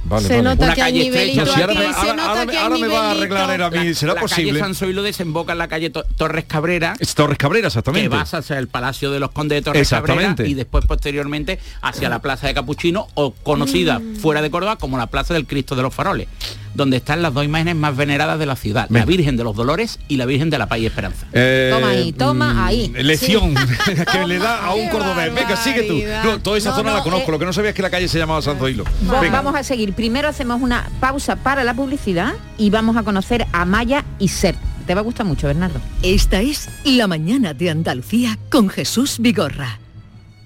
[0.04, 0.44] Vale, se vale.
[0.44, 2.64] nota Una que hay calle nivelito ahora me- se ahora- nota ahora que me- hay
[2.64, 4.50] ahora me va a arreglar a mí, será la posible.
[4.54, 8.10] calle San Zoilo desemboca en la calle To- Torres Cabrera, Es Torres Cabrera, exactamente.
[8.10, 10.28] que vas hacia el Palacio de los Condes de Torres Exactamente.
[10.38, 14.16] Cabrera y después posteriormente hacia la Plaza de Capuchino o conocida Mm.
[14.16, 16.28] fuera de Córdoba como la Plaza del Cristo de los Faroles,
[16.74, 19.06] donde están las dos imágenes más veneradas de la ciudad, la.
[19.06, 21.28] Virgen de los Dolores y la Virgen de la Paz y Esperanza.
[21.34, 22.94] Eh, Toma ahí, toma mm, ahí.
[23.02, 23.54] Lección
[24.12, 25.34] que le da a un cordobés.
[25.34, 26.00] Venga, sigue tú.
[26.24, 27.28] No, toda esa No, zona no, la conozco.
[27.30, 28.84] eh, Lo que no sabía es que la calle se llamaba Santo Hilo.
[29.02, 29.30] Venga.
[29.42, 29.94] Vamos a seguir.
[29.94, 34.56] Primero hacemos una pausa para la publicidad y vamos a conocer a Maya y Ser.
[34.88, 35.80] Te va a gustar mucho, Bernardo.
[36.04, 39.80] Esta es La mañana de Andalucía con Jesús Vigorra.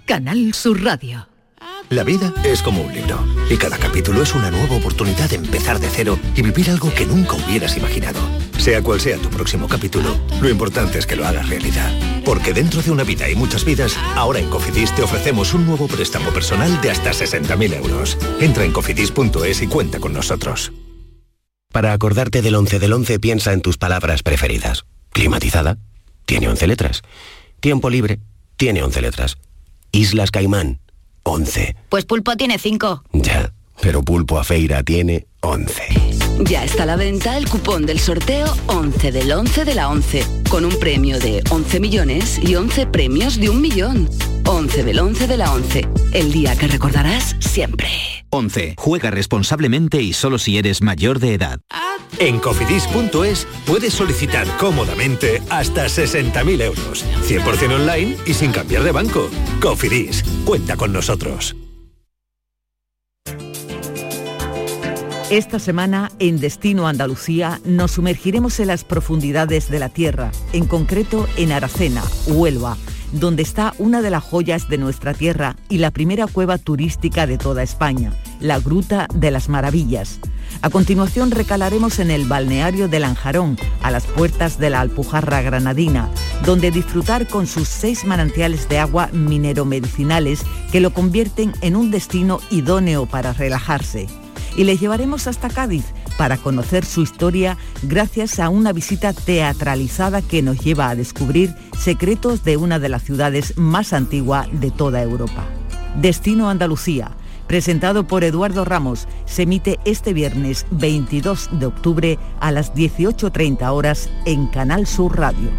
[0.05, 1.27] Canal Sur Radio.
[1.89, 5.79] La vida es como un libro y cada capítulo es una nueva oportunidad de empezar
[5.79, 8.19] de cero y vivir algo que nunca hubieras imaginado.
[8.57, 11.91] Sea cual sea tu próximo capítulo, lo importante es que lo hagas realidad.
[12.25, 15.87] Porque dentro de una vida y muchas vidas, ahora en Cofidis te ofrecemos un nuevo
[15.87, 18.17] préstamo personal de hasta 60.000 euros.
[18.39, 20.71] Entra en cofidis.es y cuenta con nosotros.
[21.71, 24.85] Para acordarte del 11 del 11 piensa en tus palabras preferidas.
[25.11, 25.77] Climatizada,
[26.25, 27.03] tiene 11 letras.
[27.59, 28.19] Tiempo libre,
[28.57, 29.37] tiene 11 letras.
[29.91, 30.79] Islas Caimán,
[31.25, 31.75] 11.
[31.89, 33.03] Pues Pulpo tiene cinco.
[33.11, 36.04] Ya, pero Pulpo a Feira tiene 11.
[36.39, 40.25] Ya está a la venta el cupón del sorteo 11 del 11 de la 11,
[40.49, 44.09] con un premio de 11 millones y 11 premios de un millón.
[44.45, 47.89] 11 del 11 de la 11, el día que recordarás siempre.
[48.29, 48.75] 11.
[48.77, 51.59] Juega responsablemente y solo si eres mayor de edad.
[52.19, 57.05] En cofidis.es puedes solicitar cómodamente hasta 60.000 euros.
[57.27, 59.29] 100% online y sin cambiar de banco.
[59.61, 61.55] Cofidis, cuenta con nosotros.
[65.31, 71.27] Esta semana, en Destino Andalucía, nos sumergiremos en las profundidades de la tierra, en concreto
[71.35, 72.77] en Aracena, Huelva,
[73.11, 77.39] donde está una de las joyas de nuestra tierra y la primera cueva turística de
[77.39, 80.19] toda España, la Gruta de las Maravillas.
[80.61, 86.07] A continuación recalaremos en el balneario de Lanjarón, a las puertas de la Alpujarra Granadina,
[86.45, 92.41] donde disfrutar con sus seis manantiales de agua minero-medicinales que lo convierten en un destino
[92.51, 94.07] idóneo para relajarse
[94.55, 95.85] y les llevaremos hasta Cádiz
[96.17, 102.43] para conocer su historia gracias a una visita teatralizada que nos lleva a descubrir secretos
[102.43, 105.45] de una de las ciudades más antiguas de toda Europa.
[106.01, 107.11] Destino Andalucía,
[107.47, 114.09] presentado por Eduardo Ramos, se emite este viernes 22 de octubre a las 18.30 horas
[114.25, 115.49] en Canal Sur Radio.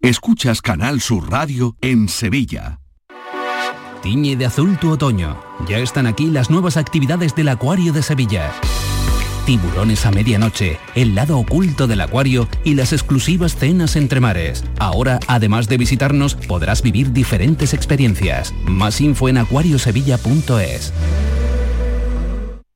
[0.00, 2.81] Escuchas Canal Sur Radio en Sevilla.
[4.02, 5.40] Tiñe de azul tu otoño.
[5.68, 8.52] Ya están aquí las nuevas actividades del Acuario de Sevilla.
[9.46, 14.64] Tiburones a medianoche, el lado oculto del acuario y las exclusivas cenas entre mares.
[14.78, 18.52] Ahora, además de visitarnos, podrás vivir diferentes experiencias.
[18.64, 20.92] Más info en acuariosevilla.es.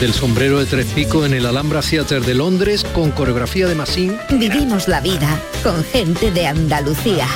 [0.00, 4.16] del sombrero de tres picos en el Alhambra Theatre de Londres con coreografía de Massín.
[4.30, 7.26] Vivimos la vida con gente de Andalucía.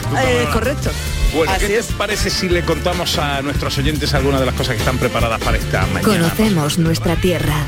[0.52, 0.90] correcto.
[1.34, 4.80] Bueno, ¿qué te parece si le contamos a nuestros oyentes algunas de las cosas que
[4.80, 6.02] están preparadas para esta mañana?
[6.02, 7.66] Conocemos nuestra tierra.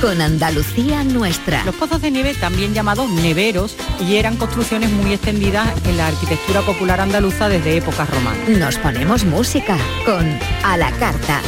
[0.00, 1.64] con Andalucía Nuestra.
[1.64, 6.60] Los pozos de nieve, también llamados neveros, y eran construcciones muy extendidas en la arquitectura
[6.62, 8.48] popular andaluza desde épocas romanas.
[8.48, 11.40] Nos ponemos música con A la Carta.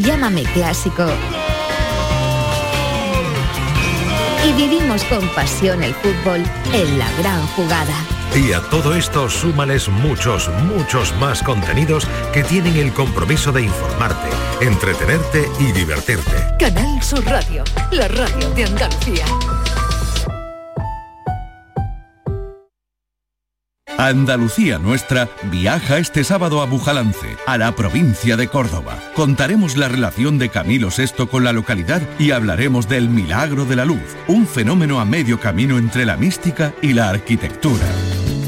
[0.00, 1.06] Llámame clásico.
[4.44, 7.94] Y vivimos con pasión el fútbol en la gran jugada.
[8.34, 14.28] Y a todo esto súmales muchos, muchos más contenidos que tienen el compromiso de informarte,
[14.60, 16.56] entretenerte y divertirte.
[16.58, 19.26] Canal Sur Radio, la radio de Andalucía.
[24.02, 28.98] Andalucía Nuestra viaja este sábado a Bujalance, a la provincia de Córdoba.
[29.14, 33.84] Contaremos la relación de Camilo VI con la localidad y hablaremos del milagro de la
[33.84, 37.86] luz, un fenómeno a medio camino entre la mística y la arquitectura.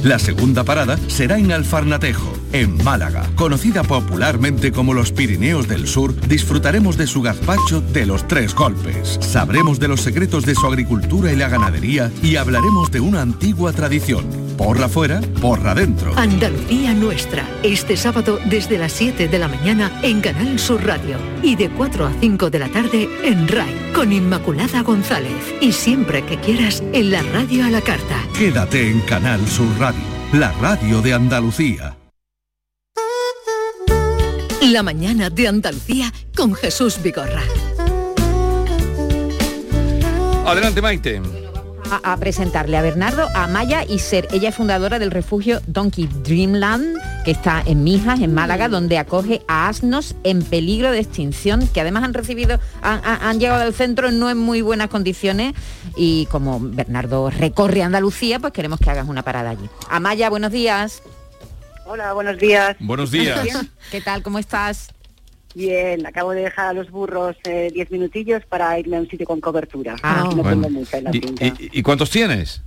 [0.03, 3.29] La segunda parada será en Alfarnatejo, en Málaga.
[3.35, 9.19] Conocida popularmente como los Pirineos del Sur, disfrutaremos de su gazpacho de los tres golpes.
[9.21, 13.73] Sabremos de los secretos de su agricultura y la ganadería y hablaremos de una antigua
[13.73, 14.25] tradición.
[14.57, 16.17] Porra fuera, porra dentro.
[16.17, 21.57] Andalucía Nuestra, este sábado desde las 7 de la mañana en Canal Sur Radio y
[21.57, 26.39] de 4 a 5 de la tarde en RAI con Inmaculada González y siempre que
[26.39, 28.23] quieras en la radio a la carta.
[28.39, 31.97] Quédate en Canal Sur Radio, la radio de Andalucía.
[34.71, 37.43] La mañana de Andalucía con Jesús Vigorra.
[40.47, 41.21] Adelante, Maite.
[41.91, 44.27] A, a presentarle a Bernardo, a Maya y Ser.
[44.33, 49.43] Ella es fundadora del refugio Donkey Dreamland, que está en Mijas, en Málaga, donde acoge
[49.49, 53.75] a asnos en peligro de extinción, que además han recibido, han, han- han llegado al
[53.75, 55.55] centro no en muy buenas condiciones.
[55.97, 59.69] Y como Bernardo recorre Andalucía, pues queremos que hagas una parada allí.
[59.91, 61.03] Amaya, buenos días.
[61.85, 62.77] Hola, buenos días.
[62.81, 63.47] Buenos días.
[63.91, 64.23] ¿Qué tal?
[64.23, 64.89] ¿Cómo estás?
[65.55, 69.27] Bien, acabo de dejar a los burros eh, 10 minutillos para irme a un sitio
[69.27, 69.97] con cobertura.
[70.03, 70.63] Ah, no Bueno.
[70.63, 71.45] tengo mucha en la ¿Y, finca.
[71.45, 72.63] y- y cuántos tienes?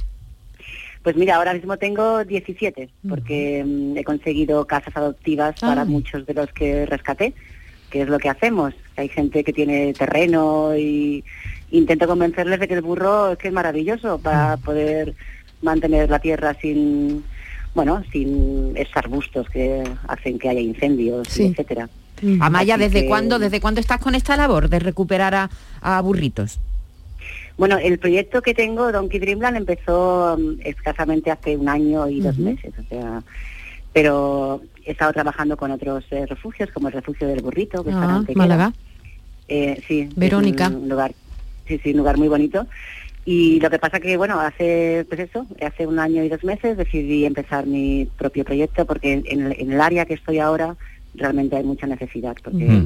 [1.04, 6.34] Pues mira, ahora mismo tengo 17, porque mm, he conseguido casas adoptivas para muchos de
[6.34, 7.34] los que rescaté,
[7.90, 8.74] que es lo que hacemos.
[8.98, 11.24] Hay gente que tiene terreno y
[11.72, 15.14] intento convencerles de que el burro es que es maravilloso para poder
[15.62, 17.24] mantener la tierra sin,
[17.78, 21.44] bueno, sin esos arbustos que hacen que haya incendios, Sí.
[21.46, 21.88] etcétera.
[22.40, 25.50] Amaya, Así ¿desde que- cuándo, desde cuándo estás con esta labor de recuperar a,
[25.82, 26.60] a burritos?
[27.56, 32.40] Bueno, el proyecto que tengo, Donkey Dreamland, empezó mm, escasamente hace un año y dos
[32.40, 33.22] meses, o sea,
[33.94, 38.04] pero he estado trabajando con otros eh, refugios, como el refugio del burrito, que está
[38.06, 38.26] en Ah.
[38.36, 38.74] Málaga.
[39.50, 40.70] Eh, sí, es Verónica.
[40.70, 41.14] un lugar,
[41.68, 42.66] sí, sí, un lugar muy bonito.
[43.30, 46.78] Y lo que pasa que, bueno, hace, pues eso, hace un año y dos meses
[46.78, 50.78] decidí empezar mi propio proyecto porque en el, en el área que estoy ahora
[51.14, 52.82] realmente hay mucha necesidad, porque,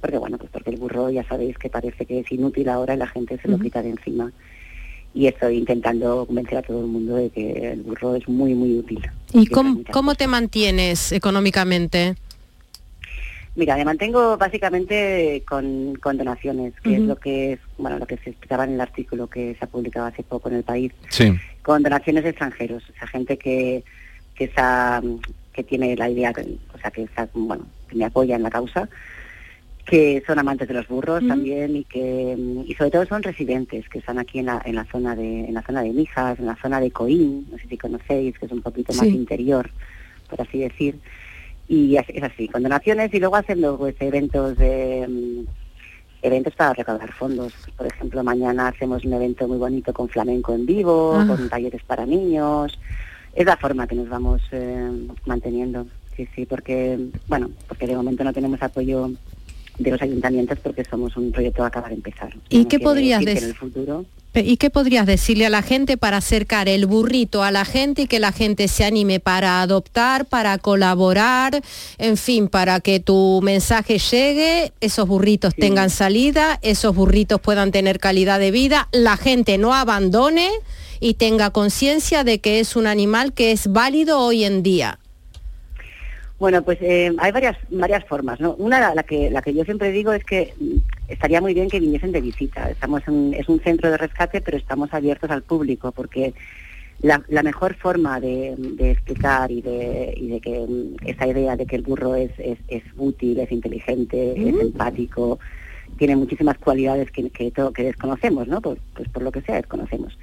[0.00, 2.96] porque bueno, pues porque el burro ya sabéis que parece que es inútil ahora y
[2.96, 4.32] la gente se lo quita de encima.
[5.12, 8.78] Y estoy intentando convencer a todo el mundo de que el burro es muy, muy
[8.78, 9.06] útil.
[9.34, 12.14] ¿Y cómo, cómo te mantienes económicamente?
[13.54, 18.16] Mira, me mantengo básicamente con, con donaciones, que es lo que es, bueno, lo que
[18.16, 21.34] se explicaba en el artículo que se ha publicado hace poco en el país, Sí.
[21.62, 23.84] con donaciones de extranjeros, o sea, gente que
[24.34, 25.02] que está,
[25.52, 26.32] que tiene la idea,
[26.74, 28.88] o sea, que está, bueno, que me apoya en la causa,
[29.84, 32.34] que son amantes de los burros también y que
[32.66, 35.52] y sobre todo son residentes que están aquí en la, en la zona de en
[35.52, 38.52] la zona de Mijas, en la zona de Coín, no sé si conocéis, que es
[38.52, 39.68] un poquito más interior,
[40.30, 40.98] por así decir
[41.72, 45.46] y es, así, con donaciones y luego haciendo pues eventos de mm,
[46.20, 47.54] eventos para recaudar fondos.
[47.78, 51.24] Por ejemplo, mañana hacemos un evento muy bonito con flamenco en vivo, Ah.
[51.26, 52.78] con talleres para niños.
[53.34, 55.86] Es la forma que nos vamos eh, manteniendo.
[56.14, 59.10] Sí, sí, porque bueno, porque de momento no tenemos apoyo
[59.78, 62.34] de los ayuntamientos porque somos un proyecto que acaba de empezar.
[62.48, 64.04] ¿Y qué podrías decir en el futuro
[64.34, 68.06] ¿Y qué podrías decirle a la gente para acercar el burrito a la gente y
[68.06, 71.60] que la gente se anime para adoptar, para colaborar,
[71.98, 77.98] en fin, para que tu mensaje llegue, esos burritos tengan salida, esos burritos puedan tener
[77.98, 80.50] calidad de vida, la gente no abandone
[80.98, 84.98] y tenga conciencia de que es un animal que es válido hoy en día?
[86.42, 88.54] Bueno, pues eh, hay varias varias formas, ¿no?
[88.58, 90.76] Una, la, la que la que yo siempre digo es que mm,
[91.06, 92.68] estaría muy bien que viniesen de visita.
[92.68, 96.34] Estamos en, es un centro de rescate, pero estamos abiertos al público porque
[97.00, 101.54] la, la mejor forma de, de explicar y de, y de que mm, esa idea
[101.54, 105.38] de que el burro es, es, es útil, es inteligente, es empático,
[105.96, 108.60] tiene muchísimas cualidades que, que, todo- que desconocemos, ¿no?
[108.60, 110.18] Por, pues por lo que sea, desconocemos.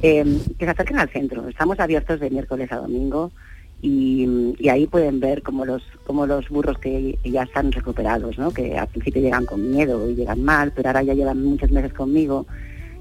[0.00, 0.24] Eh,
[0.60, 1.48] que se acerquen al centro.
[1.48, 3.32] Estamos abiertos de miércoles a domingo
[3.82, 8.50] y, y ahí pueden ver como los, como los burros que ya están recuperados, ¿no?
[8.50, 11.92] que al principio llegan con miedo y llegan mal, pero ahora ya llevan muchos meses
[11.92, 12.46] conmigo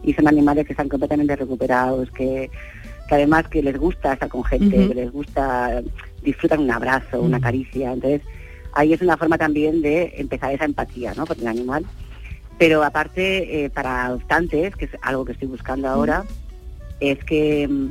[0.03, 2.49] y son animales que están completamente recuperados, que,
[3.07, 5.81] que además que les gusta estar con gente, que les gusta,
[6.23, 8.21] disfrutan un abrazo, una caricia, entonces
[8.73, 11.25] ahí es una forma también de empezar esa empatía ¿no?
[11.25, 11.85] con el animal.
[12.57, 16.23] Pero aparte, eh, para adoptantes, que es algo que estoy buscando ahora,
[16.99, 17.87] es que, mm,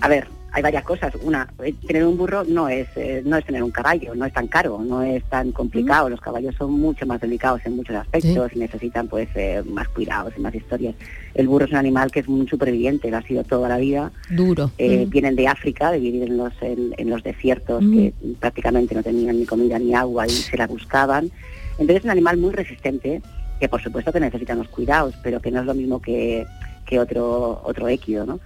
[0.00, 1.12] a ver, hay varias cosas.
[1.22, 4.32] Una, eh, tener un burro no es, eh, no es tener un caballo, no es
[4.32, 6.08] tan caro, no es tan complicado.
[6.08, 10.32] Los caballos son mucho más delicados en muchos aspectos y necesitan pues eh, más cuidados
[10.36, 10.94] y más historias.
[11.34, 14.12] El burro es un animal que es un superviviente, lo ha sido toda la vida.
[14.30, 14.70] Duro.
[14.78, 15.10] Eh, Mm.
[15.10, 17.92] Vienen de África, de vivir en los, en, en los desiertos Mm.
[17.94, 21.30] que prácticamente no tenían ni comida ni agua y se la buscaban.
[21.72, 23.22] Entonces es un animal muy resistente,
[23.58, 26.46] que por supuesto que necesitan los cuidados, pero que no es lo mismo que,
[26.86, 28.40] que otro, otro équido, ¿no?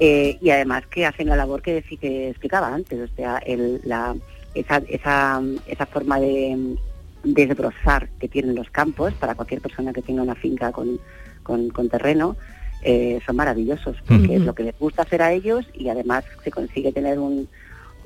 [0.00, 4.16] Eh, y además que hacen la labor que, que explicaba antes, o sea, el, la,
[4.54, 6.76] esa, esa, esa forma de
[7.24, 10.98] desbrozar que tienen los campos para cualquier persona que tenga una finca con,
[11.42, 12.36] con, con terreno,
[12.82, 16.50] eh, son maravillosos, porque es lo que les gusta hacer a ellos y además se
[16.50, 17.48] consigue tener un,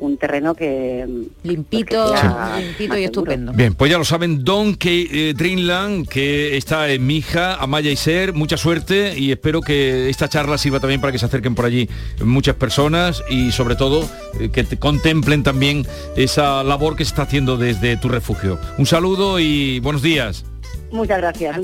[0.03, 1.07] un terreno que
[1.45, 3.05] limpito, pues que sea limpito más y seguro.
[3.05, 3.53] estupendo.
[3.53, 7.97] Bien, pues ya lo saben, Don que eh, Dreamland, que está en Mija, Amaya y
[7.97, 11.67] Ser, mucha suerte y espero que esta charla sirva también para que se acerquen por
[11.67, 11.88] allí
[12.25, 14.09] muchas personas y sobre todo
[14.41, 15.87] eh, que te contemplen también
[16.17, 18.59] esa labor que se está haciendo desde tu refugio.
[18.79, 20.45] Un saludo y buenos días.
[20.93, 21.57] Muchas gracias.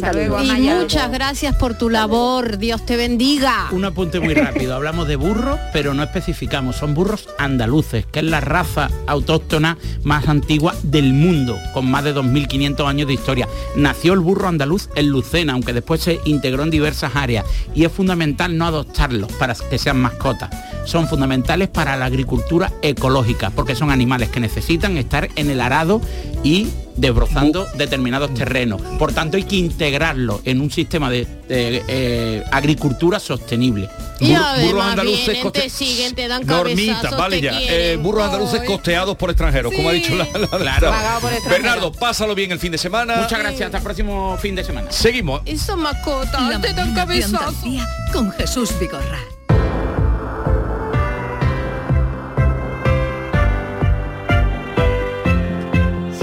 [0.43, 2.57] Y muchas gracias por tu labor.
[2.57, 3.69] Dios te bendiga.
[3.73, 4.75] Un apunte muy rápido.
[4.75, 6.77] Hablamos de burros, pero no especificamos.
[6.77, 12.15] Son burros andaluces, que es la raza autóctona más antigua del mundo, con más de
[12.15, 13.49] 2.500 años de historia.
[13.77, 17.45] Nació el burro andaluz en Lucena, aunque después se integró en diversas áreas.
[17.75, 20.49] Y es fundamental no adoptarlos para que sean mascotas.
[20.87, 26.01] Son fundamentales para la agricultura ecológica, porque son animales que necesitan estar en el arado
[26.43, 28.81] y desbrozando determinados terrenos.
[28.99, 33.89] Por tanto, hay que integrarlo en un sistema de, de, eh, agricultura sostenible.
[34.21, 37.57] Y Burro- además burros andaluces vienen, coste- te siguen, te dan Normita, vale te ya.
[37.57, 37.81] quieren.
[37.93, 40.91] Eh, burros andaluces costeados por extranjeros, como ha dicho la, la- Claro.
[41.21, 41.49] Por extranjeros.
[41.49, 43.17] Bernardo, pásalo bien el fin de semana.
[43.17, 44.91] Muchas gracias, hasta el próximo fin de semana.
[44.91, 45.43] Seguimos.
[45.77, 47.41] Mascotas, La te dan mañana de cabezazos.
[47.41, 49.19] Andalucía con Jesús Vigorra.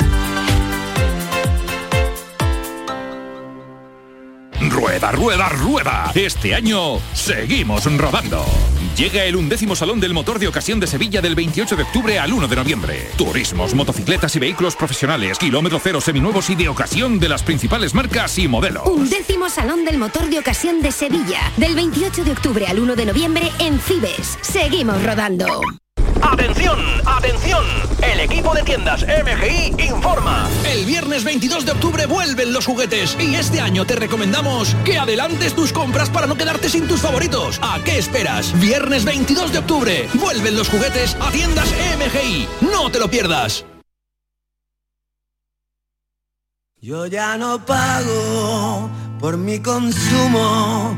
[4.93, 6.11] Rueda, rueda, rueda.
[6.13, 8.45] Este año seguimos rodando.
[8.95, 12.31] Llega el undécimo Salón del Motor de Ocasión de Sevilla del 28 de octubre al
[12.31, 13.09] 1 de noviembre.
[13.17, 18.37] Turismos, motocicletas y vehículos profesionales, kilómetro cero seminuevos y de ocasión de las principales marcas
[18.37, 18.85] y modelos.
[18.85, 22.95] Un décimo Salón del Motor de Ocasión de Sevilla, del 28 de octubre al 1
[22.95, 24.37] de noviembre en Cibes.
[24.41, 25.59] Seguimos rodando.
[26.33, 26.79] ¡Atención!
[27.05, 27.63] ¡Atención!
[28.01, 30.49] El equipo de tiendas MGI informa.
[30.65, 35.53] El viernes 22 de octubre vuelven los juguetes y este año te recomendamos que adelantes
[35.53, 37.59] tus compras para no quedarte sin tus favoritos.
[37.61, 38.59] ¿A qué esperas?
[38.59, 42.47] Viernes 22 de octubre vuelven los juguetes a tiendas MGI.
[42.61, 43.63] No te lo pierdas.
[46.81, 50.97] Yo ya no pago por mi consumo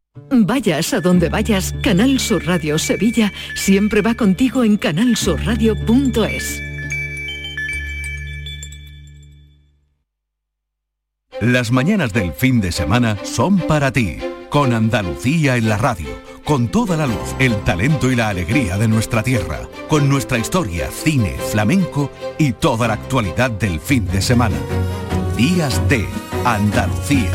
[0.13, 6.61] Vayas a donde vayas, Canal Sur Radio Sevilla siempre va contigo en canalsurradio.es.
[11.39, 14.17] Las mañanas del fin de semana son para ti,
[14.49, 16.09] con Andalucía en la radio,
[16.43, 20.91] con toda la luz, el talento y la alegría de nuestra tierra, con nuestra historia,
[20.91, 24.57] cine, flamenco y toda la actualidad del fin de semana.
[25.35, 26.05] Días de
[26.45, 27.31] Andalucía,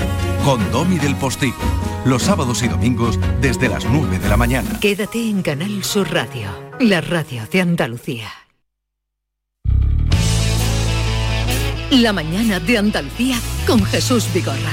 [0.46, 1.56] con Domi del Postigo,
[2.04, 4.78] los sábados y domingos desde las 9 de la mañana.
[4.78, 8.28] Quédate en Canal Sur Radio, la radio de Andalucía.
[11.90, 14.70] La mañana de Andalucía con Jesús Vigorra.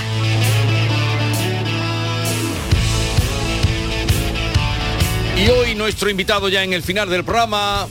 [5.36, 7.88] Y hoy nuestro invitado ya en el final del programa,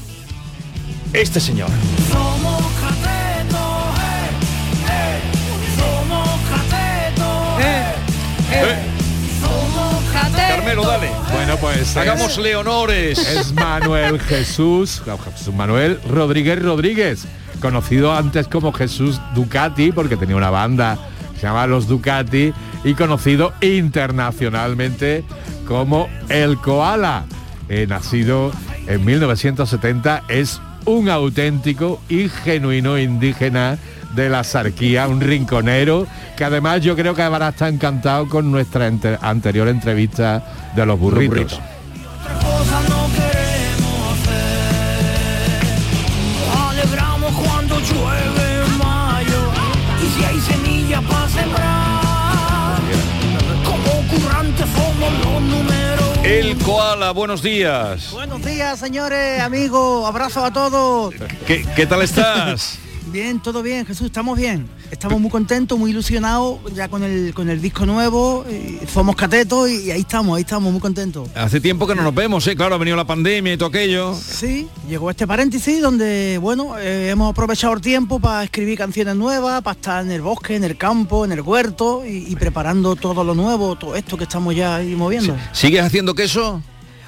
[1.12, 1.70] este señor.
[10.36, 11.10] Carmelo, dale.
[11.32, 13.18] Bueno, pues Hagámosle honores.
[13.18, 15.02] Es Manuel Jesús,
[15.34, 17.26] Jesús Manuel Rodríguez Rodríguez,
[17.60, 20.98] conocido antes como Jesús Ducati, porque tenía una banda
[21.42, 25.24] se llamaba Los Ducati, y conocido internacionalmente
[25.66, 27.24] como El Koala.
[27.68, 28.52] Eh, nacido
[28.86, 33.76] en 1970, es un auténtico y genuino indígena
[34.14, 36.06] de la Sarquía, un rinconero,
[36.36, 40.42] que además yo creo que habrá estar encantado con nuestra ente- anterior entrevista
[40.74, 41.58] de los burritos.
[41.58, 41.60] burritos.
[55.22, 56.18] Los números.
[56.24, 58.10] El koala, buenos días.
[58.12, 61.14] Buenos días, señores, amigos, abrazo a todos.
[61.46, 62.78] ¿Qué, qué tal estás?
[63.12, 64.66] Bien, todo bien, Jesús, estamos bien.
[64.90, 68.42] Estamos muy contentos, muy ilusionados ya con el, con el disco nuevo.
[68.50, 71.28] y somos catetos y ahí estamos, ahí estamos, muy contentos.
[71.34, 72.56] Hace tiempo que no nos vemos, ¿eh?
[72.56, 74.14] Claro, ha venido la pandemia y todo aquello.
[74.14, 79.60] Sí, llegó este paréntesis donde, bueno, eh, hemos aprovechado el tiempo para escribir canciones nuevas,
[79.60, 83.24] para estar en el bosque, en el campo, en el huerto y, y preparando todo
[83.24, 85.36] lo nuevo, todo esto que estamos ya ahí moviendo.
[85.52, 86.62] ¿Sigues haciendo queso?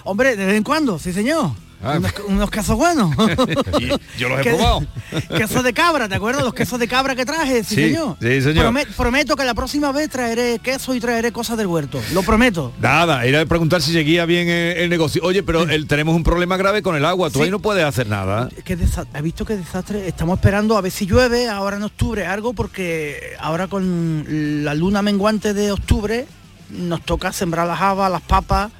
[0.04, 1.63] Hombre, de vez en cuando, sí señor.
[1.84, 1.98] Ah.
[1.98, 3.14] Unos, unos quesos buenos.
[4.18, 4.86] Yo los he Que- probado.
[5.36, 6.42] quesos de cabra, ¿te acuerdas?
[6.44, 8.16] Los quesos de cabra que traje, sí, Sí, señor.
[8.20, 8.66] sí, señor.
[8.66, 12.00] Prome- prometo que la próxima vez traeré queso y traeré cosas del huerto.
[12.12, 12.72] Lo prometo.
[12.80, 15.22] Nada, era preguntar si seguía bien eh, el negocio.
[15.24, 17.30] Oye, pero el- tenemos un problema grave con el agua.
[17.30, 17.44] Tú Sí.
[17.46, 18.48] ahí no puedes hacer nada.
[18.64, 18.78] Qué
[19.12, 20.08] ¿Has visto qué desastre?
[20.08, 24.24] Estamos esperando a ver si llueve ahora en octubre algo porque ahora con
[24.64, 26.26] la luna menguante de octubre
[26.70, 28.70] nos toca sembrar las habas, las papas,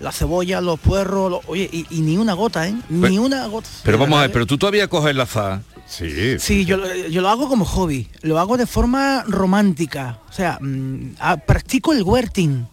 [0.00, 2.74] la cebolla, los puerros, los- oye, y, y ni una gota, ¿eh?
[2.88, 3.68] Ni una gota.
[3.82, 5.62] Pero vamos a ver, pero tú todavía coges la azar.
[5.88, 6.38] Sí.
[6.40, 10.58] Sí, yo, lo- yo lo hago como hobby, lo hago de forma romántica, o sea,
[10.60, 12.66] mm, ah, practico el huerting.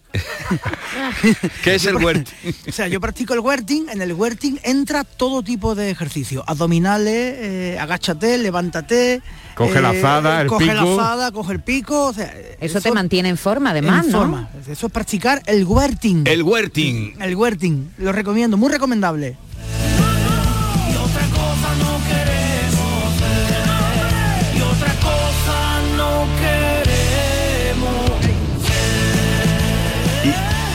[1.64, 2.32] ¿Qué es el huerto?
[2.68, 7.36] O sea, yo practico el huerting, en el huerting entra todo tipo de ejercicio, abdominales,
[7.38, 9.22] eh, agáchate, levántate.
[9.56, 10.76] Coge la azada, el coge pico.
[10.76, 14.18] la azada, coge el pico, o sea, Eso, te mantiene en forma, además, en ¿no?
[14.20, 14.50] forma.
[14.68, 16.24] Eso es practicar el huerting.
[16.26, 17.22] El huerting.
[17.22, 19.38] El huerting, lo recomiendo, muy recomendable.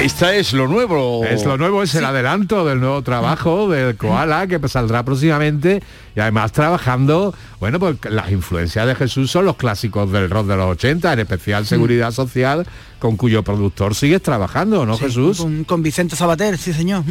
[0.01, 1.25] Esta es lo nuevo.
[1.25, 5.83] Es lo nuevo, es el adelanto del nuevo trabajo del Koala que saldrá próximamente
[6.15, 10.57] y además trabajando, bueno, pues las influencias de Jesús son los clásicos del rock de
[10.57, 12.65] los 80, en especial Seguridad Social,
[13.01, 15.39] con cuyo productor sigues trabajando, ¿no, Sí, Jesús?
[15.39, 17.03] Con, con Vicente Sabater, sí señor.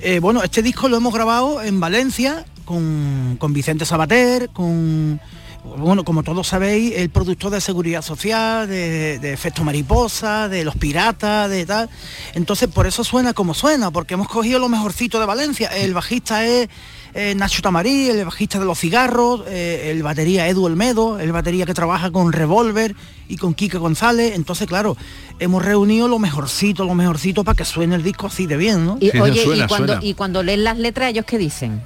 [0.00, 5.18] Eh, bueno, este disco lo hemos grabado en Valencia con, con Vicente Sabater, con
[5.64, 10.76] bueno, como todos sabéis, el productor de seguridad social, de, de efecto mariposa, de los
[10.76, 11.88] piratas, de tal.
[12.34, 15.68] Entonces, por eso suena como suena, porque hemos cogido lo mejorcito de Valencia.
[15.68, 16.68] El bajista es
[17.14, 21.64] eh, Nacho Tamarí, el bajista de los cigarros, eh, el batería Edu Olmedo, el batería
[21.64, 22.96] que trabaja con Revolver
[23.28, 24.34] y con Kike González.
[24.34, 24.96] Entonces, claro,
[25.38, 28.98] hemos reunido lo mejorcito, lo mejorcito para que suene el disco así de bien, ¿no?
[29.00, 31.82] Y, oye, y, cuando, y cuando leen las letras, ¿ellos qué dicen?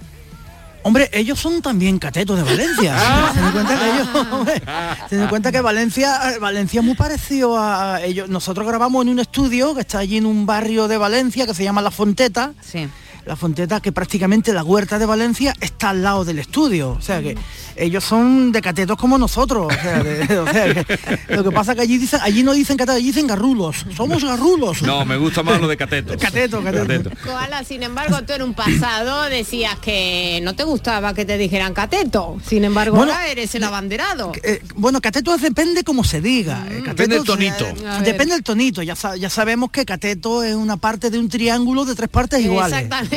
[0.87, 2.97] Hombre, ellos son también catetos de Valencia.
[3.35, 4.63] Se dan cuenta que ellos, hombre,
[5.11, 8.29] se dan cuenta que Valencia, eh, Valencia es muy parecido a ellos.
[8.29, 11.65] Nosotros grabamos en un estudio que está allí en un barrio de Valencia que se
[11.65, 12.53] llama La Fonteta.
[12.61, 12.89] Sí.
[13.27, 16.91] La Fonteta, que prácticamente la huerta de Valencia está al lado del estudio.
[16.93, 17.37] O sea que
[17.75, 19.67] ellos son de catetos como nosotros.
[19.67, 22.77] O sea, de- o sea que lo que pasa que allí dicen, allí no dicen
[22.77, 23.85] catetos, allí dicen garrulos.
[23.97, 24.81] Somos garrulos.
[24.83, 26.17] No, me gusta más lo de catetos.
[26.23, 27.11] Cateto, cateto.
[27.25, 31.75] Koala, sin embargo, tú en un pasado decías que no te gustaba que te dijeran
[31.75, 32.37] cateto.
[32.47, 34.33] Sin embargo, Bueno, ahora eres el abanderado.
[34.45, 36.65] Eh, bueno, cateto depende como se diga.
[36.71, 37.65] Eh, cateto, Depende del tonito.
[37.67, 38.83] eh, depende del tonito.
[38.83, 42.73] Ya, ya sabemos que cateto es una parte de un triángulo de tres partes iguales.
[42.79, 43.16] Exactamente.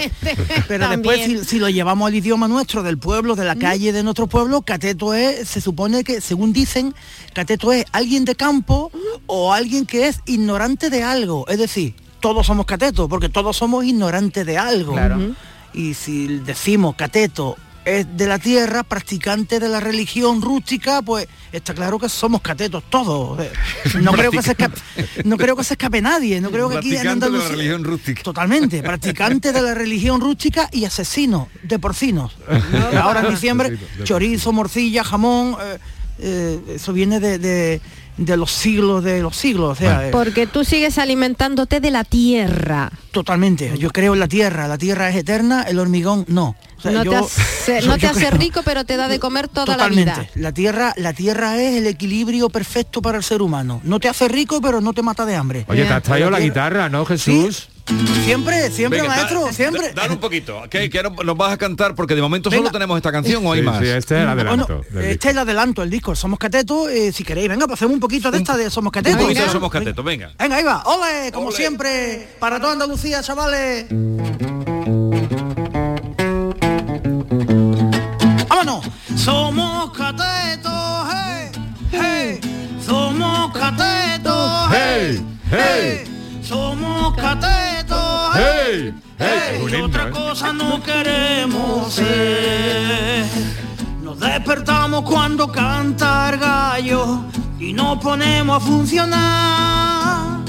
[0.68, 4.04] Pero después, si, si lo llevamos al idioma nuestro, del pueblo, de la calle de
[4.04, 6.94] nuestro pueblo, cateto es, se supone que, según dicen,
[7.34, 8.92] cateto es alguien de campo
[9.26, 11.48] o alguien que es ignorante de algo.
[11.48, 14.94] Es decir, todos somos catetos, porque todos somos ignorantes de algo.
[14.94, 15.36] Claro.
[15.74, 17.56] Y si decimos cateto
[18.06, 23.40] de la tierra, practicante de la religión rústica, pues está claro que somos catetos todos.
[23.40, 23.52] Eh,
[24.02, 24.80] No creo que se escape,
[25.26, 27.84] no creo que se escape nadie, no creo que aquí en de la Andalucía- religión
[27.84, 28.24] rústica.
[28.24, 32.36] Totalmente, practicante de la religión rústica y asesino de porcinos.
[33.02, 35.78] Ahora en diciembre, chorizo, morcilla, jamón, eh,
[36.20, 37.82] eh, eso viene de, de-
[38.26, 39.72] de los siglos de los siglos.
[39.72, 42.92] O sea, eh, Porque tú sigues alimentándote de la tierra.
[43.12, 43.78] totalmente.
[43.78, 46.56] Yo creo en la tierra, la tierra es eterna, el hormigón no.
[46.78, 48.98] O sea, no yo- te hace, yo- no te yo hace creo- rico, pero te
[48.98, 50.06] da de comer toda Totalmente.
[50.12, 50.30] la vida.
[50.36, 53.82] La tierra, la tierra es el equilibrio perfecto para el ser humano.
[53.84, 55.66] No te hace rico, pero no te mata de hambre.
[55.68, 57.70] Oye, te has traído la guitarra, ¿no, Jesús?
[58.24, 59.88] Siempre, siempre, Venga, maestro, da- siempre.
[59.90, 62.70] da- Dale un poquito, que, que no- nos vas a cantar porque de momento solo
[62.72, 63.80] tenemos esta canción o hay Sí, más.
[63.80, 64.84] sí, este es el adelanto.
[64.92, 66.16] Bueno, este es el adelanto, el disco.
[66.16, 66.90] Somos catetos.
[66.90, 69.18] eh, si queréis, venga, pasemos un poquito de esta de Somos Un catetos.
[69.22, 69.52] poquito de Venga.
[69.54, 70.32] somos catetos, venga.
[70.38, 70.84] Venga, ahí va.
[70.86, 73.88] Ole, como siempre, para toda Andalucía, chavales.
[78.50, 78.86] ¡Vámonos!
[79.16, 81.52] Somos catetos, hey,
[81.92, 82.40] hey.
[82.86, 85.22] Somos catetos, hey,
[85.52, 86.40] hey.
[86.44, 87.79] Somos catetos,
[88.40, 93.26] hey, otra cosa no queremos ser.
[94.02, 97.22] Nos despertamos cuando canta el gallo
[97.60, 100.40] y nos ponemos a funcionar.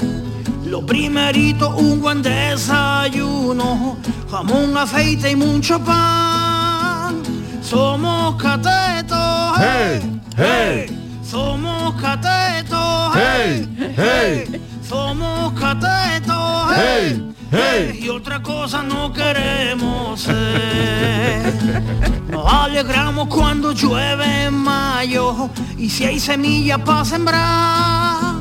[0.65, 3.97] Lo primerito, un buen desayuno,
[4.29, 7.21] jamón, aceite y mucho pan.
[7.61, 11.19] Somos catetos, hey, hey.
[11.23, 14.61] Somos catetos, hey, hey.
[14.87, 17.30] Somos catetos, hey, hey.
[17.51, 21.81] Y otra cosa no queremos ser.
[22.29, 28.35] Nos alegramos cuando llueve en mayo y si hay semillas para sembrar.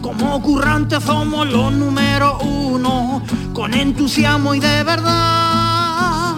[0.00, 6.36] Como currantes somos los número uno, con entusiasmo y de verdad.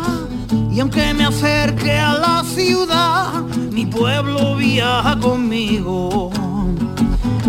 [0.72, 6.31] Y aunque me acerque a la ciudad, mi pueblo viaja conmigo.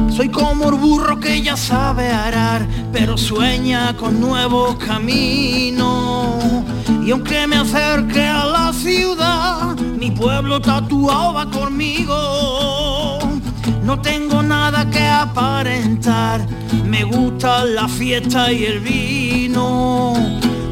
[0.10, 6.44] Soy como el burro que ya sabe arar, pero sueña con nuevos caminos.
[7.06, 13.20] Y aunque me acerque a la ciudad, mi pueblo tatuado va conmigo.
[13.84, 16.46] No tengo nada que aparentar,
[16.86, 20.14] me gusta la fiesta y el vino,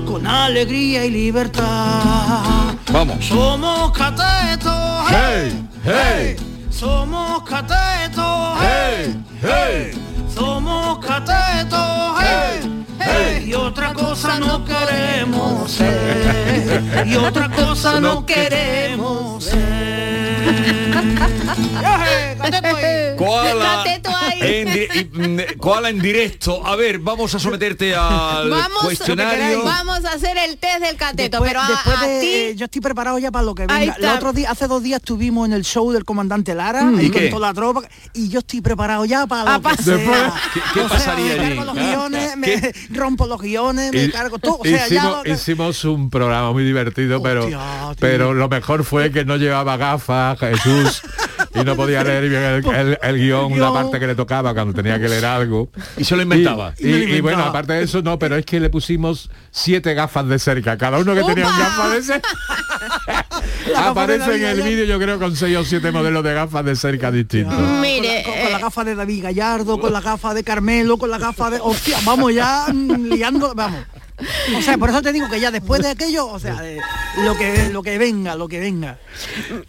[0.05, 2.75] con alegría y libertad.
[2.91, 3.25] Vamos.
[3.25, 6.46] Somos catetos, hey, hey.
[6.77, 9.91] Somos catetos, hey, hey.
[10.31, 13.49] Somos catetos, hey, hey.
[13.49, 17.07] Y otra cosa no queremos ser.
[17.07, 19.96] Y otra cosa no queremos ser.
[23.17, 23.83] Koala
[24.39, 26.65] en, mm, Koala en directo.
[26.65, 29.63] A ver, vamos a someterte al Vamos, cuestionario.
[29.63, 32.53] vamos a hacer el test del cateto, Después, pero a, después a de- ti eh,
[32.55, 33.95] yo estoy preparado ya para lo que venga.
[33.97, 37.01] El otro día, hace dos días estuvimos en el show del comandante Lara, Mm.
[37.01, 37.81] ¿Y con toda la tropa,
[38.13, 39.95] y yo estoy preparado ya para lo que sea.
[39.97, 40.17] Después-
[40.53, 41.55] ¿Qué, qué O sea, pasaría me allí?
[41.55, 41.87] cargo los ¿Ah?
[41.89, 44.57] guiones, me rompo los guiones, me Y- cargo todo.
[44.59, 47.59] O sea, ya hicimos, lo que- hicimos un programa muy divertido, pero, tío.
[47.99, 51.01] pero lo mejor fue que no llevaba gafas, Jesús.
[51.53, 54.73] y no podía leer bien el, el- el guion, la parte que le tocaba cuando
[54.73, 55.69] tenía que leer algo.
[55.97, 56.73] Y se lo inventaba.
[56.77, 58.69] Y, Y me lo y- y bueno, aparte de eso, no, pero es que le
[58.69, 60.77] pusimos siete gafas de cerca.
[60.77, 62.29] Cada uno que tenía un gafa de cerca.
[63.75, 67.11] Aparece en el vídeo, yo creo, con seis o siete modelos de gafas de cerca
[67.11, 67.57] distintos.
[67.81, 71.17] Mire, con, con la gafa de David Gallardo, con la gafa de Carmelo, con la
[71.17, 71.59] gafa de...
[71.61, 73.81] Hostia, vamos ya mm, liando, vamos.
[74.57, 76.79] O sea, por eso te digo que ya después de aquello, o sea, eh,
[77.23, 78.97] lo que lo que venga, lo que venga.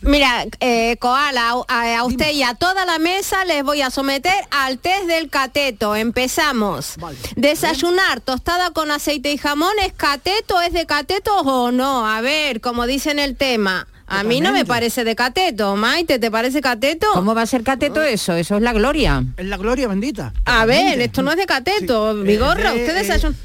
[0.00, 4.32] Mira, eh, Koala, a, a usted y a toda la mesa les voy a someter
[4.50, 5.94] al test del cateto.
[5.96, 6.94] Empezamos.
[7.36, 10.60] Desayunar tostada con aceite y jamón, ¿es cateto?
[10.60, 12.06] ¿Es de cateto o no?
[12.08, 13.86] A ver, como dice en el tema.
[14.10, 15.76] A mí no me parece de cateto.
[15.76, 17.06] Maite, ¿te parece cateto?
[17.12, 18.32] ¿Cómo va a ser cateto eso?
[18.34, 19.22] Eso es la gloria.
[19.36, 20.32] Es la gloria bendita.
[20.46, 22.14] A ver, esto no es de cateto.
[22.14, 23.36] Vigorra, Es de- usted eh, desayuna.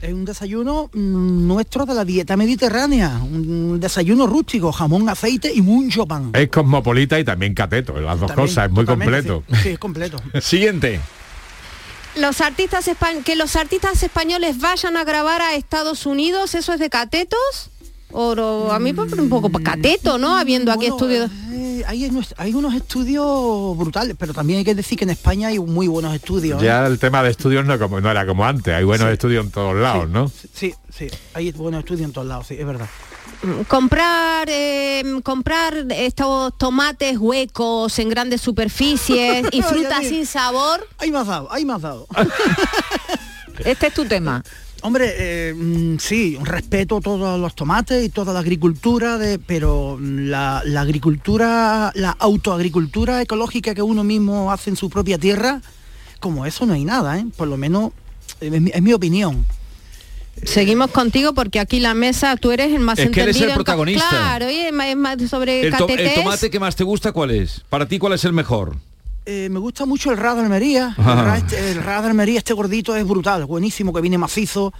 [0.00, 5.62] Es un desayuno mm, nuestro de la dieta mediterránea, un desayuno rústico, jamón, aceite y
[5.62, 6.30] mucho pan.
[6.34, 9.42] Es cosmopolita y también cateto, las dos También, cosas, es muy completo.
[9.48, 10.18] Sí, sí, es completo.
[10.40, 11.00] Siguiente.
[12.16, 12.90] Los artistas
[13.24, 17.70] que los artistas españoles vayan a grabar a Estados Unidos, ¿eso es de catetos?
[18.12, 20.36] O no, a mí parece un poco cateto, ¿no?
[20.36, 21.30] Habiendo aquí estudios.
[21.30, 21.49] Eh,
[21.86, 25.58] hay, unos- hay unos estudios brutales, pero también hay que decir que en España hay
[25.58, 26.62] muy buenos estudios.
[26.62, 26.66] ¿eh?
[26.66, 29.50] Ya el tema de estudios no, como, no era como antes, hay buenos estudios en
[29.50, 30.30] todos lados, ¿no?
[30.54, 32.88] Sí, sí, hay buenos estudios en todos lados, sí, es verdad.
[33.68, 40.86] comprar eh, comprar estos tomates huecos en grandes superficies y frutas sin sabor.
[40.98, 42.06] Ahí me has dado, ahí me has dado.
[43.64, 44.42] Este es tu tema.
[44.82, 50.28] Hombre, eh, mm, sí, respeto todos los tomates y toda la agricultura, de, pero mm,
[50.28, 55.60] la, la agricultura, la autoagricultura ecológica que uno mismo hace en su propia tierra,
[56.18, 57.26] como eso no hay nada, ¿eh?
[57.36, 57.92] Por lo menos
[58.40, 59.44] es mi, es mi opinión.
[60.44, 63.50] Seguimos contigo porque aquí la mesa tú eres el más Es que eres el entendido.
[63.50, 64.08] en protagonista.
[64.08, 66.14] Claro, y es más, sobre El, to- el catetés.
[66.14, 67.62] tomate que más te gusta, ¿cuál es?
[67.68, 68.76] Para ti, ¿cuál es el mejor?
[69.26, 70.94] Eh, me gusta mucho el Rad Almería.
[70.98, 71.04] El.
[71.04, 74.72] Rad, este- el Rad Almería, este gordito es brutal, buenísimo, que viene macizo.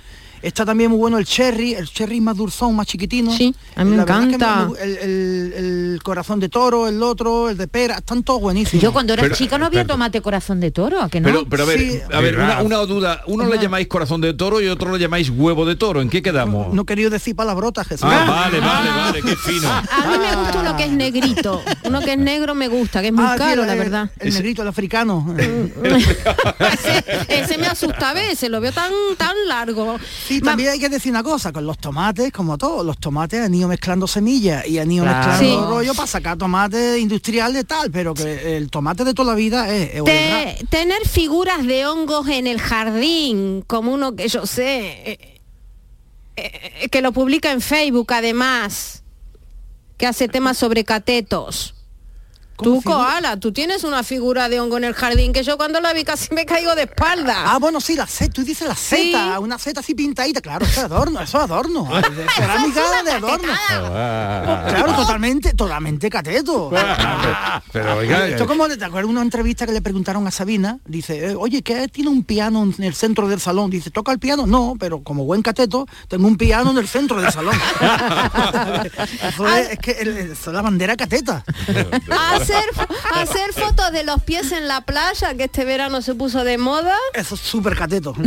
[0.43, 3.31] Está también muy bueno el cherry, el cherry más dulzón, más chiquitino.
[3.37, 4.69] Sí, a mí me que encanta.
[4.73, 5.53] me- el, el-
[5.95, 8.83] el corazón de toro, el otro, el de pera, están todos buenísimos.
[8.83, 11.27] Yo cuando era chica no había tomate corazón de toro, ¿a que no?
[11.27, 13.23] Pero, pero a ver, a ver, una, una duda.
[13.27, 13.63] Uno le Ajá.
[13.63, 16.01] llamáis corazón de toro y otro le llamáis huevo de toro.
[16.01, 16.73] ¿En qué quedamos?
[16.73, 18.09] No he querido decir palabrotas, Jesús.
[18.11, 19.69] Ah, vale, vale, vale, qué fino.
[19.69, 21.63] A mí me gusta uno que es negrito.
[21.85, 24.11] Uno que es negro me gusta, que es muy Ah, caro, el- la verdad.
[24.19, 25.35] El negrito, el africano.
[27.29, 29.99] Ese me asusta a veces, lo veo tan tan largo.
[30.31, 33.55] Y también hay que decir una cosa, con los tomates, como todo, los tomates han
[33.55, 35.29] ido mezclando semillas y han ido Claro.
[35.29, 35.71] mezclando Sí.
[35.71, 39.75] rollo para sacar tomate industrial de tal, pero que el tomate de toda la vida
[39.75, 40.05] es, es.
[40.05, 45.41] Te- tener figuras de hongos en el jardín, como uno que yo sé, eh,
[46.37, 49.03] eh, que lo publica en Facebook además,
[49.99, 51.75] que hace temas sobre catetos.
[52.63, 55.93] Tú, Koala, tú tienes una figura de hongo en el jardín que yo cuando la
[55.93, 57.35] vi casi me caigo de espalda.
[57.53, 60.81] Ah, bueno, sí, la seta, tú dices la seta, una seta así pintadita, claro, eso
[60.81, 61.89] es adorno, eso es adorno.
[62.37, 63.53] Cerámica de adorno.
[64.69, 66.71] Claro, totalmente, totalmente cateto.
[67.73, 70.79] Pero oiga, Esto eh, como, ¿te acuerdas una entrevista que le preguntaron a Sabina?
[70.87, 73.71] Dice, eh, oye, ¿qué tiene un piano en el centro del salón?
[73.71, 74.47] Dice, ¿toca el piano?
[74.47, 77.55] No, pero como buen cateto, tengo un piano en el centro del salón.
[79.23, 81.45] eso es, es que el- eso es la bandera cateta.
[82.55, 86.59] Hacer, hacer fotos de los pies en la playa, que este verano se puso de
[86.59, 86.97] moda.
[87.15, 88.15] Eso es súper cateto.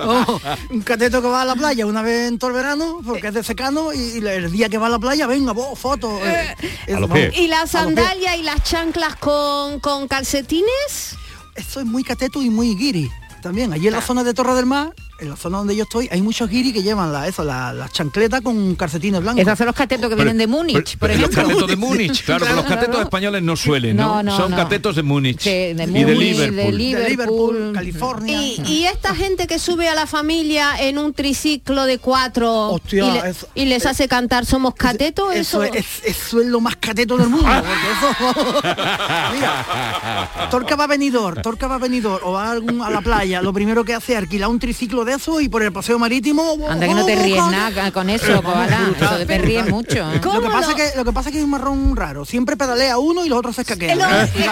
[0.00, 0.40] Oh,
[0.70, 3.34] un cateto que va a la playa una vez en todo el verano, porque es
[3.34, 6.20] de secano, y, y el día que va a la playa, venga, vos, fotos.
[6.24, 6.54] eh,
[6.88, 11.16] vamos, ¿Y las sandalias y las chanclas con, con calcetines?
[11.54, 13.10] Eso es muy cateto y muy guiri.
[13.42, 16.08] También, allí en la zona de Torre del Mar, en la zona donde yo estoy,
[16.10, 19.42] hay muchos guiri que llevan la, eso, la, la chancleta con calcetines blancos.
[19.42, 21.42] Esos son los catetos que vienen de Múnich, por Los ejemplo.
[21.42, 24.16] catetos de Múnich, claro, pero los catetos españoles no suelen, ¿no?
[24.16, 24.56] No, no, Son no.
[24.56, 26.78] catetos de Múnich de y de Múnich, Liverpool.
[26.78, 28.36] de Liverpool, California.
[28.42, 33.04] Y, y esta gente que sube a la familia en un triciclo de cuatro Hostia,
[33.06, 36.60] y, le- eso- y les hace cantar Somos Cateto, Eso, eso, es, eso es lo
[36.60, 37.48] más cateto del mundo.
[37.48, 38.34] Eso,
[39.34, 43.00] mira, Torca va a venidor, Torca va a venidor o va a, algún- a la
[43.00, 45.98] playa, lo primero que hace es alquilar un triciclo de eso y por el paseo
[45.98, 46.58] marítimo.
[46.68, 48.90] Anda que no te ríes nada con eso, Koala.
[49.00, 50.12] Eso que te ríes mucho.
[50.12, 50.20] ¿eh?
[50.22, 52.24] Lo que, pasa que, lo que pasa es que es un marrón raro.
[52.24, 53.98] Siempre pedalea uno y los otros se escaquean.
[53.98, 54.44] No, es que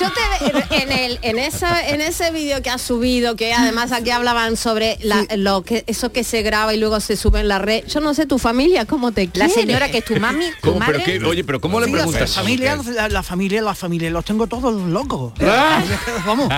[0.00, 4.10] yo te en el en esa en ese vídeo que has subido que además aquí
[4.10, 7.58] hablaban sobre la- lo que eso que se graba y luego se sube en la
[7.58, 10.46] red yo no sé tu familia cómo te quiere La señora que es tu mami,
[10.62, 10.84] tu ¿Cómo?
[10.86, 12.34] Pero qué- oye, pero ¿cómo le Sí, la preguntas?
[12.34, 15.32] familia, la, la familia, la familia, los tengo todos locos.
[15.40, 15.80] Ah.
[16.26, 16.48] Vamos,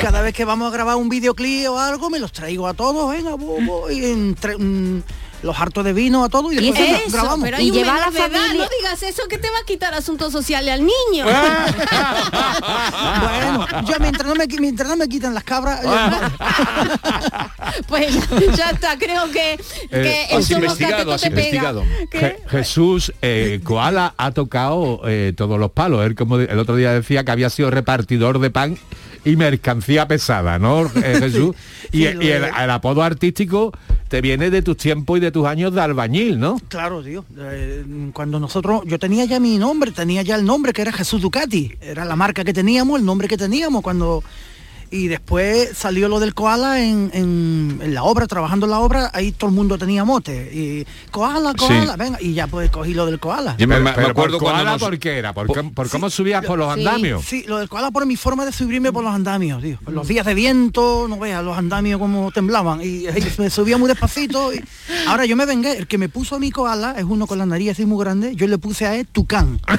[0.00, 2.81] cada vez que vamos a grabar un videoclip o algo, me los traigo a todos,
[3.08, 5.04] venga, bu- bu- y en tre- un-
[5.42, 7.40] los hartos de vino a todo y después Eso, gra- grabamos.
[7.44, 10.30] pero hay un menor de edad, no digas eso que te va a quitar asuntos
[10.32, 11.24] sociales al niño.
[13.20, 15.90] bueno, yo mientras no me, qui- mientras no me quitan las cabras, yo-
[17.88, 18.14] pues
[18.56, 19.58] ya está, creo que,
[19.90, 21.82] que Eh, el has investigado,
[22.48, 26.04] Jesús eh, Koala ha tocado eh, todos los palos.
[26.06, 28.78] Él como el otro día decía que había sido repartidor de pan
[29.24, 31.54] y mercancía pesada, ¿no, eh, Jesús?
[31.92, 33.72] y Sí, y el apodo artístico
[34.12, 36.60] te viene de tus tiempos y de tus años de albañil, ¿no?
[36.68, 37.24] Claro, tío.
[37.38, 41.22] Eh, cuando nosotros, yo tenía ya mi nombre, tenía ya el nombre que era Jesús
[41.22, 41.72] Ducati.
[41.80, 44.22] Era la marca que teníamos, el nombre que teníamos cuando.
[44.92, 49.10] Y después salió lo del koala en, en- en la obra, trabajando en la obra,
[49.14, 50.50] ahí todo el mundo tenía mote.
[50.52, 51.98] Y koala, koala, Sí.
[51.98, 53.56] venga, y ya pues cogí lo del koala.
[53.58, 55.32] Yo me- me- me Pero acuerdo por koala, nos- ¿por qué era?
[55.32, 57.24] ¿Por, cómo- por cómo subías por los andamios?
[57.24, 59.78] Sí, lo del koala por mi forma de subirme por los andamios, tío.
[59.82, 62.82] Por los días de viento, no veas los andamios como temblaban.
[62.82, 64.52] Y, y me subía muy despacito.
[64.52, 64.62] y-
[65.06, 67.46] Ahora yo me vengué, el que me puso a mi koala es uno con la
[67.46, 69.58] nariz así muy grande, yo le puse a él Tucán.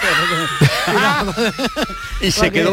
[2.22, 2.72] Y se Porque- quedó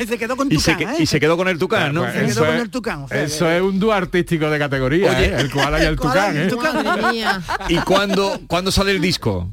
[0.00, 0.96] y se quedó con y se, Tucán, ¿eh?
[1.00, 2.00] y se quedó con el tucán, ¿no?
[2.02, 3.02] Pues Se quedó eso con es- el Tucán.
[3.02, 5.34] o sea, Eso es un dúo artístico de categoría, Oye, ¿eh?
[5.38, 6.50] el koala y el koala tucán, y el ¿eh?
[6.50, 7.12] tucán.
[7.12, 7.42] Mía.
[7.68, 9.50] ¿Y cuándo, cuándo sale el disco?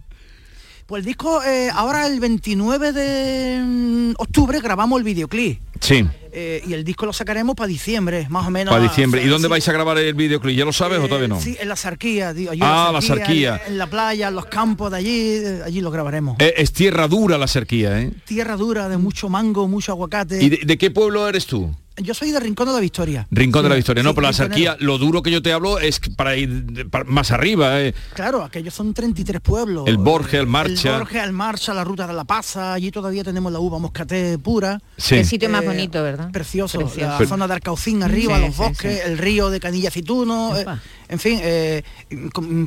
[0.87, 5.59] Pues el disco, eh, ahora el 29 de mm, octubre grabamos el videoclip.
[5.79, 8.71] Sí, eh, y el disco lo sacaremos para diciembre, más o menos.
[8.73, 9.23] para diciembre.
[9.23, 10.55] ¿Y dónde Sí, vais a grabar el videoclip?
[10.57, 11.39] ¿Ya lo sabes o todavía no?
[11.41, 13.61] Sí, en la Sarquía, allí Ah, en la Sarquía.
[13.65, 16.35] En, en la playa, en los campos de allí, eh, allí lo grabaremos.
[16.39, 18.11] Eh, es tierra dura la cerquía, ¿eh?
[18.25, 20.43] Tierra dura, de mucho mango, mucho aguacate.
[20.43, 21.73] ¿Y de, de qué pueblo eres tú?
[22.01, 23.27] Yo soy de Rincón de la Victoria.
[23.31, 25.79] Rincón de la Victoria, no, sí, pero la cerquía, lo duro que yo te hablo
[25.79, 27.93] es para ir para- más arriba, ¿eh?
[28.13, 29.87] Claro, aquellos son 33 pueblos.
[29.87, 30.93] El Borges, el Marcha.
[30.93, 34.37] El Borges, el Marcha, la ruta de la Pasa, allí todavía tenemos la uva moscaté
[34.37, 34.79] pura.
[34.97, 35.15] Sí.
[35.15, 36.31] El sitio más Eh, bonito, ¿verdad?
[36.31, 37.07] Precioso, Precioso.
[37.11, 38.99] la Pero- zona de Arcaucín arriba, Sí, los bosques, sí.
[39.05, 40.65] el río de Canilla Aceituno, eh,
[41.09, 41.83] en fin, eh,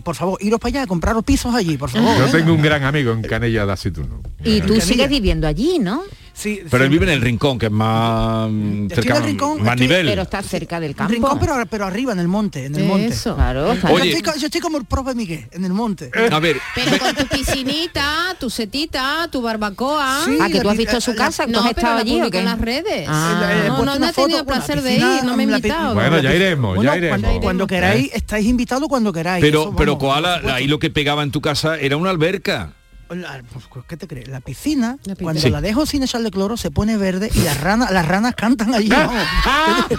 [0.03, 2.17] por favor, iros para allá, compraros pisos allí, por favor.
[2.19, 4.23] Yo tengo un gran amigo en Canella de Aceituno.
[4.45, 4.81] Y tú Canilla.
[4.85, 6.03] sigues viviendo allí, ¿no?
[6.37, 6.85] Sí, Pero sí.
[6.87, 10.07] él vive en el rincón, que es más rincón, más estoy- nivel.
[10.07, 11.13] Pero está cerca del campo.
[11.13, 13.07] Rincón, pero, pero arriba, en el monte, en el monte.
[13.07, 13.37] Eso.
[13.37, 14.13] Claro, Yo Oye.
[14.13, 16.11] estoy, yo estoy como el profe Miguel, en el monte.
[16.33, 20.23] A ver, Pero con tu piscinita, tu setita, tu barbacoa.
[20.25, 22.41] Sí, Ah, que tú has visto su casa, ¿tú No, has estado allí o qué?
[22.41, 23.07] en las redes.
[23.09, 23.51] Ah.
[23.53, 25.47] Eh, he no, no, no he tenido placer la de piscina, ir, no me he
[25.47, 25.95] invitado.
[25.95, 27.21] Bueno, ya iremos, bueno, ya iremos.
[27.21, 28.11] Cuando, cuando queráis, ¿Eh?
[28.15, 29.43] estáis invitados cuando queráis.
[29.45, 32.73] pero, eso, pero Koala, ahí lo que pegaba en tu casa era una alberca.
[33.15, 34.29] La- pues, ¿Qué te crees?
[34.29, 35.17] La piscina, La piscina.
[35.23, 35.51] cuando Sí.
[35.51, 38.89] la dejo sin echarle cloro, se pone verde y las ranas, las ranas cantan allí.
[38.89, 39.15] vamos.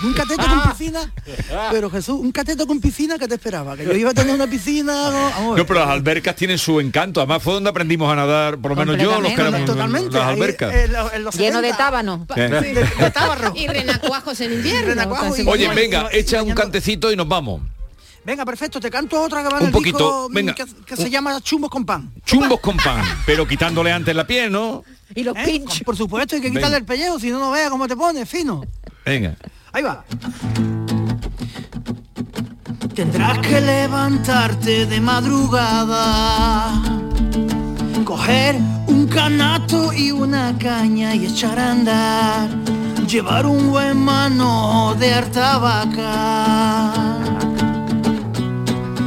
[0.04, 1.14] un cateto con piscina,
[1.72, 4.48] pero Jesús, un cateto con piscina que te esperaba, que yo iba a tener una
[4.48, 4.94] piscina.
[5.56, 7.20] no, pero las albercas tienen su encanto.
[7.22, 10.12] Además fue donde aprendimos a nadar, por lo menos yo, los que éramos totalmente.
[10.18, 10.74] las ahí, albercas.
[10.74, 12.28] en lo- en los Lleno de 70, tábano.
[12.36, 12.60] Eh.
[12.64, 13.54] sí, de, de tábarro.
[13.56, 14.88] Y renacuajos en invierno.
[14.90, 17.62] renacuajos Oye, venga, echa un cantecito y nos vamos.
[18.26, 20.56] Venga, perfecto, te canto otra que va en Un el poquito, disco, mm, venga.
[20.56, 22.12] que, que se llama Chumbos con pan.
[22.26, 24.84] Chumbos con pan, pero quitándole antes la piel, ¿no?
[25.14, 25.44] Y los ¿Eh?
[25.46, 25.82] pinchos.
[25.82, 26.60] Por supuesto, hay que Venga.
[26.62, 28.64] quitarle el pellejo, si no, no vea cómo te pone, fino.
[29.06, 29.36] Venga.
[29.72, 30.04] Ahí va.
[32.96, 36.82] Tendrás que levantarte de madrugada,
[38.06, 38.56] coger
[38.88, 42.50] un canasto y una caña y echar a andar,
[43.06, 47.15] llevar un buen mano de harta vaca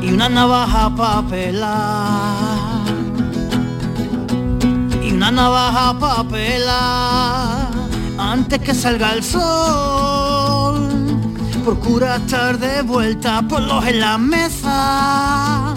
[0.08, 2.86] y una navaja para pelar
[5.02, 7.68] y una navaja para pelar
[8.18, 10.88] antes que salga el sol.
[11.64, 15.74] Procura estar de vuelta por los en la mesa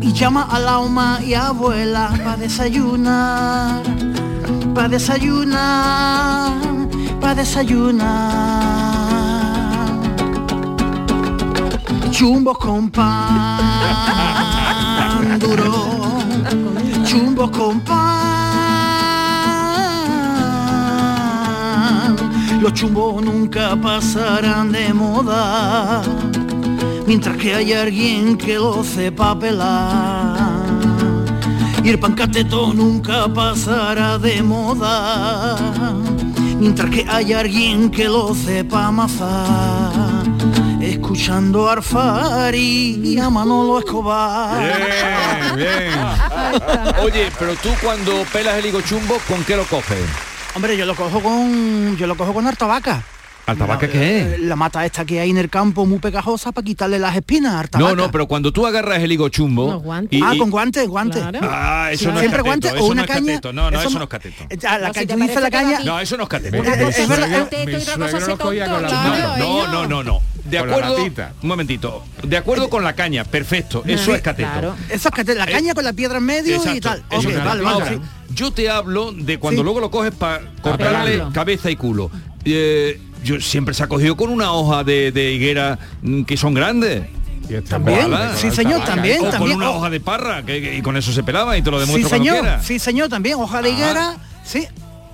[0.00, 3.82] y llama a la oma y abuela para desayunar,
[4.74, 6.52] para desayunar,
[7.20, 9.03] para desayunar.
[12.14, 13.58] Chumbos con pan
[15.40, 15.72] duro,
[17.04, 18.04] chumbos con pan.
[22.60, 26.02] Los chumbos nunca pasarán de moda,
[27.04, 30.36] mientras que hay alguien que lo sepa pelar.
[31.82, 35.56] Y el pancateto nunca pasará de moda,
[36.60, 40.22] mientras que hay alguien que lo sepa amasar.
[40.98, 45.56] Escuchando a Arfari y a Manolo Escobar.
[45.56, 46.94] Bien, bien.
[47.02, 49.98] Oye, pero tú cuando pelas el higo chumbo, ¿con qué lo coges?
[50.54, 51.96] Hombre, yo lo cojo con.
[51.96, 53.02] Yo lo cojo con harta vaca.
[53.46, 54.40] ¿Altabaca qué es?
[54.40, 57.52] La mata esta que hay en el campo muy pegajosa para quitarle las espinas.
[57.54, 57.94] Artabaca.
[57.94, 59.82] No, no, pero cuando tú agarras el higo chumbo...
[60.10, 61.22] y- ah, y- con guantes, guantes.
[61.42, 63.26] Ah, eso no es Siempre cateto, guantes eso o una no es caña.
[63.34, 63.52] cateto.
[63.52, 64.44] No, no, eso eso no- no es cateto.
[64.58, 65.80] Ya, la caña, tú dices la caña.
[65.84, 66.56] No, eso no es cateto.
[66.56, 67.48] Una cosa es verdad.
[69.38, 70.20] No, no, no, no, no.
[70.44, 70.96] De Con la acuerdo,
[71.42, 72.04] un momentito.
[72.22, 73.82] De acuerdo con la caña, perfecto.
[73.86, 74.48] Eso Sí, es cateto.
[74.52, 74.74] claro.
[74.90, 77.02] Eso es cateto, la caña con la piedra en medio y tal.
[77.10, 78.00] es vale, vale.
[78.34, 79.64] Yo te hablo de cuando Sí.
[79.64, 82.10] luego lo coges para cortarle cabeza y culo.
[82.44, 86.52] Eh, yo siempre se ha cogido con una hoja de, de higuera mm, que son
[86.52, 87.04] grandes.
[87.68, 89.38] También, sí, señor, también, O también.
[89.40, 91.78] con una hoja de parra que, que- y con eso se pelaba y te lo
[91.78, 93.36] Sí, demuestro cuando señor, sí, señor, también.
[93.38, 93.72] Hoja de Ah.
[93.72, 94.66] higuera, sí.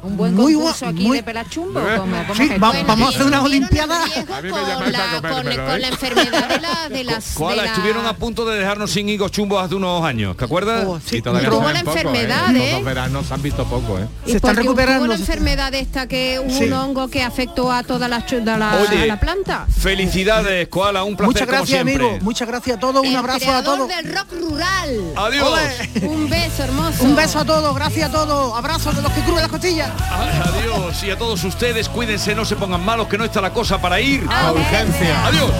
[0.03, 1.79] Un buen Muy concurso aquí muy- de pelachumbo.
[1.81, 3.99] ¿cómo, cómo Sí, va- vamos a hacer una olimpiada.
[4.01, 5.31] con la, con,
[5.67, 7.25] con la enfermedad de, la, de las...
[7.35, 10.45] Koala, de la- estuvieron a punto de dejarnos sin higos chumbos hace unos años, ¿te
[10.45, 10.87] acuerdas?
[11.11, 12.71] Y todavía Tuvo no se la ven poco, enfermedad, ¿eh?
[12.71, 12.73] ¿eh?
[12.75, 14.07] Los veranos se han visto poco, ¿eh?
[14.27, 16.65] Y porque Hubo la enfermedad esta que Sí.
[16.65, 18.25] un hongo que afectó a toda la,
[18.57, 19.67] la, Oye, a la planta.
[19.79, 22.07] Felicidades, Koala, un placer Muchas como gracias, siempre.
[22.09, 22.25] amigo.
[22.25, 23.03] Muchas gracias a todos.
[23.03, 23.89] Un El abrazo a todos.
[23.89, 25.13] del rock rural.
[25.17, 25.61] Adiós.
[26.03, 27.05] Un beso hermoso.
[27.05, 27.75] Un beso a todos.
[27.75, 28.57] Gracias a todos.
[28.57, 29.90] Abrazos de los que crujen las costillas.
[30.45, 33.81] Adiós y a todos ustedes, cuídense, no se pongan malos, que no está la cosa
[33.81, 35.27] para ir A urgencia.
[35.27, 35.51] Adiós.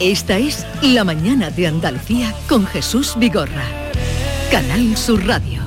[0.00, 3.64] Esta es La Mañana de Andalucía con Jesús Vigorra.
[4.50, 5.62] Canal Sur Radio.